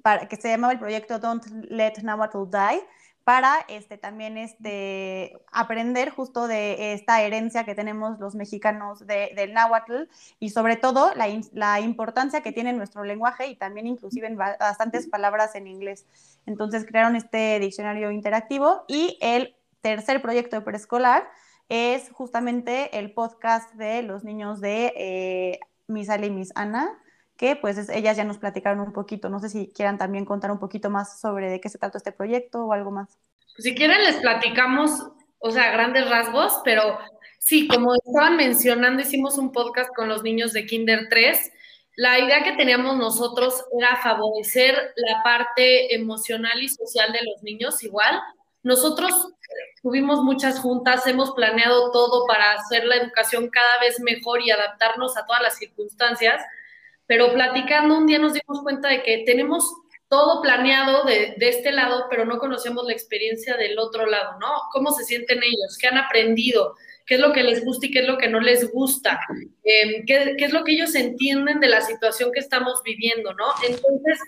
para, 0.03 0.29
que 0.29 0.37
se 0.37 0.49
llamaba 0.49 0.73
el 0.73 0.79
proyecto 0.79 1.19
Don't 1.19 1.45
Let 1.69 1.95
Nahuatl 2.03 2.45
Die 2.51 2.83
para 3.29 3.59
este, 3.69 3.99
también 3.99 4.39
este, 4.39 5.39
aprender 5.53 6.09
justo 6.09 6.49
de 6.49 6.95
esta 6.95 7.21
herencia 7.21 7.65
que 7.65 7.75
tenemos 7.75 8.19
los 8.19 8.35
mexicanos 8.35 9.07
de, 9.07 9.33
del 9.37 9.53
náhuatl 9.53 10.05
y 10.41 10.49
sobre 10.49 10.77
todo 10.77 11.13
la, 11.15 11.27
la, 11.53 11.79
importancia 11.81 12.41
que 12.41 12.53
tiene 12.53 12.73
nuestro 12.73 13.05
lenguaje 13.05 13.49
y 13.49 13.55
también 13.55 13.87
inclusive 13.87 14.29
en 14.29 14.39
bastantes 14.39 15.09
palabras 15.09 15.55
en 15.57 15.67
inglés. 15.67 16.07
Entonces 16.47 16.87
crearon 16.87 17.17
este 17.17 17.61
diccionario 17.61 18.11
interactivo 18.11 18.85
y 18.89 19.19
el 19.21 19.55
tercer 19.83 20.23
proyecto 20.23 20.57
de 20.57 20.63
preescolar 20.63 21.29
es 21.69 22.09
justamente 22.13 22.99
el 22.99 23.13
podcast 23.13 23.75
de 23.75 24.05
los 24.05 24.25
niños 24.25 24.63
de 24.63 24.95
eh, 24.97 25.61
Miss 25.87 26.09
Ale 26.09 26.29
y 26.29 26.31
Miss 26.31 26.51
Ana, 26.55 26.99
que 27.39 27.55
pues 27.55 27.89
ellas 27.89 28.17
ya 28.17 28.25
nos 28.25 28.37
platicaron 28.37 28.81
un 28.81 28.93
poquito. 28.93 29.31
No 29.31 29.39
sé 29.39 29.49
si 29.49 29.69
quieran 29.69 29.97
también 29.97 30.25
contar 30.25 30.51
un 30.51 30.59
poquito 30.59 30.91
más 30.91 31.21
sobre 31.21 31.49
de 31.49 31.61
qué 31.61 31.69
se 31.69 31.79
trata 31.79 31.97
este 31.97 32.13
proyecto 32.13 32.67
o 32.67 32.73
algo 32.73 32.91
más. 32.91 33.17
Si 33.57 33.77
quieren 33.77 34.03
les 34.05 34.17
platicamos, 34.17 34.91
o 35.39 35.51
sea, 35.53 35.71
grandes 35.71 36.11
rasgos, 36.11 36.61
pero 36.65 36.99
sí, 37.39 37.69
como 37.69 37.95
estaban 37.95 38.37
mencionando, 38.37 39.03
hicimos 39.03 39.39
un 39.39 39.53
podcast 39.53 39.95
con 39.95 40.09
los 40.09 40.25
niños 40.25 40.53
de 40.53 40.67
Kinder 40.67 41.07
3. 41.09 41.53
La 41.95 42.19
idea 42.19 42.43
que 42.43 42.57
teníamos 42.57 42.97
nosotros 42.97 43.65
era 43.79 43.97
favorecer 44.03 44.93
la 44.97 45.23
parte 45.23 45.95
emocional 45.95 46.61
y 46.61 46.69
social 46.69 47.13
de 47.13 47.21
los 47.23 47.43
niños 47.45 47.85
igual. 47.85 48.21
Nosotros 48.65 49.29
tuvimos 49.81 50.23
muchas 50.25 50.59
juntas, 50.59 51.07
hemos 51.07 51.31
planeado 51.33 51.93
todo 51.93 52.27
para 52.27 52.55
hacer 52.55 52.85
la 52.85 52.97
educación 52.97 53.49
cada 53.49 53.79
vez 53.81 54.01
mejor 54.01 54.43
y 54.43 54.51
adaptarnos 54.51 55.17
a 55.17 55.25
todas 55.25 55.43
las 55.43 55.57
circunstancias 55.57 56.43
pero 57.09 57.33
platicando 57.33 57.97
un 57.97 58.07
día 58.07 58.19
nos 58.19 58.35
dimos 58.35 58.63
cuenta 58.63 58.91
de 58.91 59.03
que 59.03 59.25
tenemos 59.27 59.65
todo 60.09 60.41
planeado 60.43 61.05
de, 61.05 61.35
este 61.41 61.73
lado, 61.73 62.07
pero 62.09 62.25
no 62.25 62.39
conocemos 62.39 62.85
la 62.87 62.93
experiencia 62.93 63.57
del 63.57 63.79
otro 63.79 64.07
lado, 64.07 64.39
¿no? 64.39 64.49
¿Cómo 64.73 64.93
se 64.93 65.05
sienten 65.05 65.43
ellos? 65.43 65.77
¿Qué 65.81 65.87
han 65.87 65.99
aprendido? 65.99 66.75
¿Qué 67.07 67.15
es 67.15 67.21
lo 67.21 67.33
que 67.33 67.43
les 67.43 67.65
gusta 67.65 67.87
y 67.87 67.91
qué 67.91 68.01
es 68.01 68.07
lo 68.07 68.19
que 68.19 68.29
no 68.29 68.41
les 68.41 68.71
gusta? 68.71 69.21
Em, 69.65 70.05
¿qué, 70.07 70.37
es 70.39 70.53
lo 70.53 70.65
que 70.65 70.73
ellos 70.73 70.95
entienden 70.95 71.61
de 71.61 71.69
la 71.69 71.81
situación 71.81 72.31
que 72.33 72.41
estamos 72.41 72.83
viviendo, 72.85 73.33
¿no? 73.35 73.47
Entonces 73.67 74.19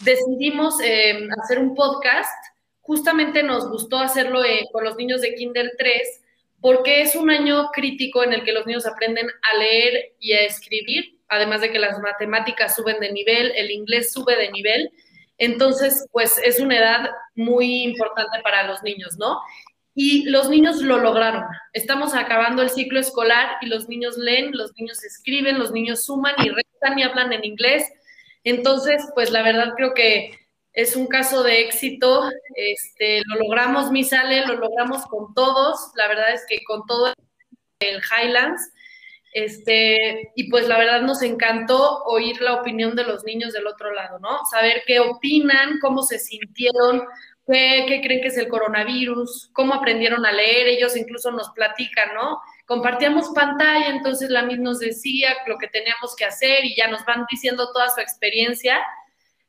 decidimos 0.00 0.80
em, 0.82 1.28
hacer 1.42 1.58
un 1.58 1.74
podcast. 1.74 2.32
Justamente 2.80 3.42
nos 3.42 3.68
gustó 3.70 3.98
hacerlo 3.98 4.42
eh, 4.42 4.66
con 4.72 4.84
los 4.84 4.96
niños 4.96 5.20
de 5.20 5.34
Kinder 5.34 5.72
3 5.78 6.20
porque 6.62 7.02
es 7.02 7.16
un 7.16 7.28
año 7.30 7.70
crítico 7.72 8.22
en 8.22 8.32
el 8.32 8.44
que 8.44 8.52
los 8.52 8.66
niños 8.66 8.86
aprenden 8.86 9.28
a 9.28 9.58
leer 9.58 10.14
y 10.20 10.32
a 10.32 10.44
escribir 10.44 11.18
además 11.32 11.62
de 11.62 11.72
que 11.72 11.78
las 11.78 11.98
matemáticas 11.98 12.76
suben 12.76 13.00
de 13.00 13.10
nivel, 13.10 13.52
el 13.56 13.70
inglés 13.70 14.12
sube 14.12 14.36
de 14.36 14.52
nivel. 14.52 14.90
Entonces, 15.38 16.06
pues 16.12 16.38
es 16.44 16.60
una 16.60 16.76
edad 16.76 17.10
muy 17.34 17.84
importante 17.84 18.38
para 18.42 18.64
los 18.64 18.82
niños, 18.82 19.16
¿no? 19.16 19.40
Y 19.94 20.28
los 20.28 20.50
niños 20.50 20.82
lo 20.82 20.98
lograron. 20.98 21.44
Estamos 21.72 22.12
acabando 22.12 22.60
el 22.60 22.68
ciclo 22.68 23.00
escolar 23.00 23.56
y 23.62 23.66
los 23.66 23.88
niños 23.88 24.18
leen, 24.18 24.50
los 24.52 24.74
niños 24.76 25.02
escriben, 25.02 25.58
los 25.58 25.72
niños 25.72 26.04
suman 26.04 26.34
y 26.44 26.50
restan 26.50 26.98
y 26.98 27.02
hablan 27.02 27.32
en 27.32 27.46
inglés. 27.46 27.90
Entonces, 28.44 29.02
pues 29.14 29.30
la 29.30 29.42
verdad 29.42 29.72
creo 29.74 29.94
que 29.94 30.38
es 30.74 30.96
un 30.96 31.06
caso 31.06 31.42
de 31.42 31.60
éxito. 31.60 32.30
Este, 32.54 33.22
lo 33.24 33.40
logramos, 33.40 33.90
mi 33.90 34.04
sale, 34.04 34.46
lo 34.46 34.56
logramos 34.56 35.06
con 35.06 35.32
todos. 35.32 35.92
La 35.96 36.08
verdad 36.08 36.34
es 36.34 36.44
que 36.46 36.62
con 36.64 36.84
todo 36.86 37.14
el 37.80 38.02
Highlands 38.02 38.70
este, 39.32 40.30
y 40.36 40.50
pues 40.50 40.68
la 40.68 40.78
verdad 40.78 41.00
nos 41.00 41.22
encantó 41.22 42.04
oír 42.04 42.40
la 42.42 42.54
opinión 42.54 42.94
de 42.94 43.04
los 43.04 43.24
niños 43.24 43.54
del 43.54 43.66
otro 43.66 43.92
lado, 43.92 44.18
¿no? 44.18 44.44
Saber 44.50 44.82
qué 44.86 45.00
opinan, 45.00 45.78
cómo 45.80 46.02
se 46.02 46.18
sintieron, 46.18 47.02
qué, 47.46 48.00
creen 48.02 48.20
que 48.20 48.28
es 48.28 48.36
el 48.36 48.48
coronavirus, 48.48 49.50
cómo 49.54 49.72
aprendieron 49.72 50.26
a 50.26 50.32
leer, 50.32 50.68
ellos 50.68 50.96
incluso 50.96 51.30
nos 51.30 51.50
platican, 51.50 52.12
¿no? 52.14 52.40
Compartíamos 52.66 53.30
pantalla, 53.34 53.88
entonces 53.88 54.28
la 54.28 54.42
misma 54.42 54.64
nos 54.64 54.80
decía 54.80 55.34
lo 55.46 55.56
que 55.56 55.68
teníamos 55.68 56.14
que 56.14 56.26
hacer 56.26 56.64
y 56.64 56.76
ya 56.76 56.88
nos 56.88 57.04
van 57.06 57.24
diciendo 57.30 57.72
toda 57.72 57.88
su 57.88 58.00
experiencia. 58.00 58.80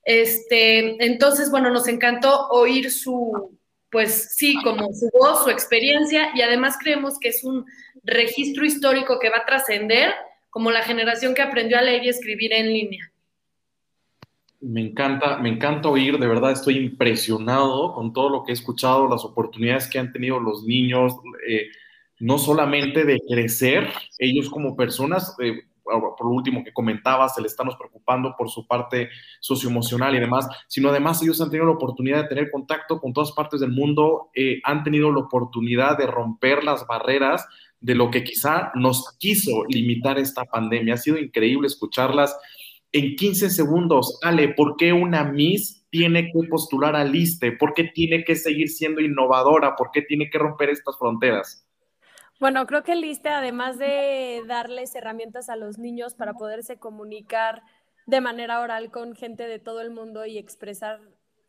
Este, 0.05 1.03
entonces, 1.05 1.51
bueno, 1.51 1.69
nos 1.69 1.87
encantó 1.89 2.47
oír 2.49 2.89
su, 2.89 3.57
pues 3.93 4.35
sí, 4.35 4.55
como 4.63 4.91
su 4.91 5.09
voz, 5.13 5.43
su 5.43 5.51
experiencia, 5.51 6.31
y 6.33 6.41
además 6.41 6.77
creemos 6.81 7.19
que 7.19 7.29
es 7.29 7.43
un 7.43 7.63
registro 8.03 8.65
histórico 8.65 9.19
que 9.19 9.29
va 9.29 9.37
a 9.37 9.45
trascender 9.45 10.11
como 10.49 10.71
la 10.71 10.81
generación 10.81 11.35
que 11.35 11.43
aprendió 11.43 11.77
a 11.77 11.83
leer 11.83 12.03
y 12.03 12.09
escribir 12.09 12.53
en 12.53 12.73
línea. 12.73 13.11
Me 14.61 14.81
encanta, 14.81 15.37
me 15.37 15.49
encanta 15.49 15.89
oír, 15.89 16.17
de 16.17 16.27
verdad 16.27 16.53
estoy 16.53 16.77
impresionado 16.77 17.93
con 17.93 18.13
todo 18.13 18.29
lo 18.29 18.43
que 18.43 18.51
he 18.51 18.55
escuchado, 18.55 19.07
las 19.07 19.23
oportunidades 19.23 19.87
que 19.87 19.99
han 19.99 20.11
tenido 20.11 20.39
los 20.39 20.63
niños, 20.63 21.13
eh, 21.47 21.67
no 22.19 22.39
solamente 22.39 23.05
de 23.05 23.19
crecer 23.29 23.89
ellos 24.17 24.49
como 24.49 24.75
personas, 24.75 25.35
eh, 25.39 25.65
por 25.83 26.27
último 26.27 26.63
que 26.63 26.73
comentabas, 26.73 27.35
se 27.35 27.41
le 27.41 27.47
estamos 27.47 27.75
preocupando 27.75 28.35
por 28.37 28.49
su 28.49 28.65
parte 28.65 29.09
socioemocional 29.39 30.15
y 30.15 30.19
demás, 30.19 30.47
sino 30.67 30.89
además 30.89 31.21
ellos 31.21 31.41
han 31.41 31.49
tenido 31.49 31.67
la 31.67 31.73
oportunidad 31.73 32.23
de 32.23 32.29
tener 32.29 32.51
contacto 32.51 32.99
con 32.99 33.13
todas 33.13 33.31
partes 33.31 33.59
del 33.59 33.71
mundo, 33.71 34.29
eh, 34.35 34.61
han 34.63 34.83
tenido 34.83 35.11
la 35.11 35.19
oportunidad 35.19 35.97
de 35.97 36.07
romper 36.07 36.63
las 36.63 36.87
barreras 36.87 37.45
de 37.79 37.95
lo 37.95 38.09
que 38.09 38.23
quizá 38.23 38.71
nos 38.75 39.17
quiso 39.19 39.65
limitar 39.67 40.17
esta 40.17 40.45
pandemia. 40.45 40.93
Ha 40.93 40.97
sido 40.97 41.17
increíble 41.17 41.67
escucharlas 41.67 42.35
en 42.93 43.15
15 43.15 43.49
segundos. 43.49 44.19
Ale, 44.21 44.49
¿por 44.49 44.77
qué 44.77 44.93
una 44.93 45.25
Miss 45.25 45.85
tiene 45.89 46.31
que 46.31 46.47
postular 46.49 46.95
al 46.95 47.13
ISTE? 47.13 47.51
¿Por 47.51 47.73
qué 47.73 47.85
tiene 47.93 48.23
que 48.23 48.35
seguir 48.35 48.69
siendo 48.69 49.01
innovadora? 49.01 49.75
¿Por 49.75 49.91
qué 49.91 50.01
tiene 50.01 50.29
que 50.29 50.37
romper 50.37 50.69
estas 50.69 50.97
fronteras? 50.97 51.67
Bueno, 52.43 52.67
creo 52.67 52.83
que 52.83 52.91
el 52.91 53.19
además 53.23 53.77
de 53.77 54.43
darles 54.45 54.93
herramientas 54.95 55.47
a 55.47 55.55
los 55.55 55.77
niños 55.77 56.13
para 56.13 56.33
poderse 56.33 56.77
comunicar 56.77 57.61
de 58.05 58.19
manera 58.19 58.59
oral 58.59 58.91
con 58.91 59.15
gente 59.15 59.47
de 59.47 59.59
todo 59.59 59.79
el 59.79 59.91
mundo 59.91 60.25
y 60.25 60.37
expresar 60.37 60.99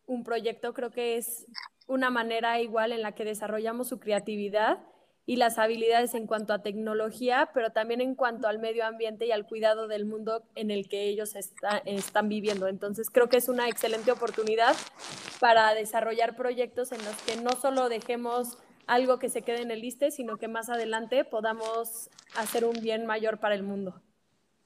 un 0.07 0.23
proyecto, 0.23 0.73
creo 0.73 0.93
que 0.93 1.17
es 1.17 1.47
una 1.89 2.11
manera 2.11 2.61
igual 2.61 2.93
en 2.93 3.03
la 3.03 3.11
que 3.11 3.25
desarrollamos 3.25 3.89
su 3.89 3.99
creatividad 3.99 4.85
y 5.27 5.35
las 5.35 5.59
habilidades 5.59 6.15
en 6.15 6.29
cuanto 6.29 6.53
a 6.53 6.63
tecnología, 6.63 7.51
pero 7.53 7.71
también 7.71 8.01
en 8.01 8.15
cuanto 8.15 8.47
al 8.47 8.61
medio 8.61 8.87
ambiente 8.87 9.27
y 9.27 9.33
al 9.33 9.49
cuidado 9.49 9.89
del 9.89 10.05
mundo 10.05 10.45
en 10.55 10.71
el 10.71 10.89
que 10.89 11.09
ellos 11.09 11.35
están 11.35 12.29
viviendo. 12.29 12.69
Entonces, 12.69 13.11
creo 13.11 13.29
que 13.29 13.39
es 13.39 13.49
una 13.49 13.69
excelente 13.69 14.13
oportunidad 14.13 14.77
para 15.41 15.75
desarrollar 15.75 16.37
proyectos 16.37 16.93
en 16.93 17.05
los 17.05 17.17
que 17.23 17.35
no 17.35 17.51
solo 17.61 17.89
dejemos 17.89 18.59
algo 18.87 19.19
que 19.19 19.29
se 19.29 19.43
quede 19.43 19.63
en 19.63 19.71
el 19.71 19.81
liste, 19.81 20.11
sino 20.11 20.37
que 20.37 20.49
más 20.49 20.69
adelante 20.69 21.25
podamos 21.25 22.11
hacer 22.37 22.65
un 22.65 22.81
bien 22.81 23.07
mayor 23.07 23.39
para 23.39 23.55
el 23.55 23.63
mundo. 23.63 24.01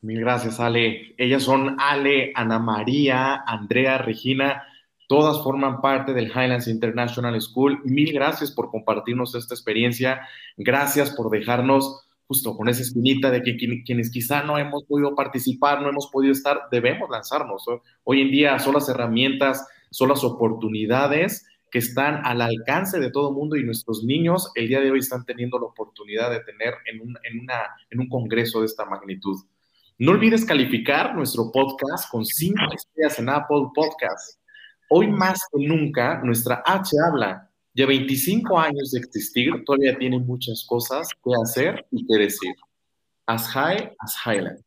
Mil 0.00 0.20
gracias, 0.20 0.60
Ale. 0.60 1.14
Ellas 1.18 1.42
son 1.42 1.76
Ale, 1.80 2.32
Ana 2.34 2.58
María, 2.58 3.42
Andrea, 3.46 3.98
Regina. 3.98 4.62
Todas 5.08 5.42
forman 5.42 5.80
parte 5.80 6.12
del 6.12 6.28
Highlands 6.28 6.68
International 6.68 7.40
School. 7.40 7.80
Mil 7.84 8.12
gracias 8.12 8.52
por 8.52 8.70
compartirnos 8.70 9.34
esta 9.34 9.54
experiencia. 9.54 10.20
Gracias 10.56 11.10
por 11.10 11.30
dejarnos 11.30 12.04
justo 12.28 12.54
con 12.56 12.68
esa 12.68 12.82
espinita 12.82 13.30
de 13.30 13.42
que 13.42 13.56
quienes 13.56 14.10
quizá 14.10 14.42
no 14.42 14.58
hemos 14.58 14.84
podido 14.84 15.14
participar, 15.14 15.80
no 15.80 15.88
hemos 15.88 16.08
podido 16.08 16.32
estar, 16.32 16.68
debemos 16.70 17.08
lanzarnos. 17.08 17.64
Hoy 18.04 18.20
en 18.20 18.30
día 18.30 18.58
son 18.58 18.74
las 18.74 18.88
herramientas, 18.88 19.66
son 19.90 20.10
las 20.10 20.22
oportunidades 20.22 21.46
que 21.70 21.78
están 21.78 22.24
al 22.24 22.40
alcance 22.40 22.98
de 22.98 23.10
todo 23.10 23.32
mundo 23.32 23.56
y 23.56 23.64
nuestros 23.64 24.02
niños 24.04 24.50
el 24.54 24.68
día 24.68 24.80
de 24.80 24.90
hoy 24.90 25.00
están 25.00 25.24
teniendo 25.24 25.58
la 25.58 25.66
oportunidad 25.66 26.30
de 26.30 26.40
tener 26.40 26.74
en 26.86 27.00
un, 27.00 27.18
en 27.22 27.40
una, 27.40 27.62
en 27.90 28.00
un 28.00 28.08
congreso 28.08 28.60
de 28.60 28.66
esta 28.66 28.84
magnitud. 28.84 29.36
No 29.98 30.12
olvides 30.12 30.44
calificar 30.44 31.14
nuestro 31.14 31.50
podcast 31.50 32.08
con 32.10 32.24
cinco 32.24 32.62
estrellas 32.72 33.18
en 33.18 33.28
Apple 33.28 33.66
Podcast. 33.74 34.40
Hoy 34.88 35.08
más 35.08 35.40
que 35.52 35.66
nunca, 35.66 36.20
nuestra 36.22 36.62
H 36.64 36.96
habla. 37.04 37.50
Ya 37.74 37.86
25 37.86 38.58
años 38.58 38.90
de 38.92 39.00
existir, 39.00 39.52
todavía 39.64 39.98
tiene 39.98 40.18
muchas 40.18 40.64
cosas 40.66 41.08
que 41.22 41.30
hacer 41.42 41.86
y 41.90 42.06
que 42.06 42.16
decir. 42.16 42.54
As 43.26 43.48
high 43.48 43.92
as 43.98 44.16
Highland. 44.24 44.64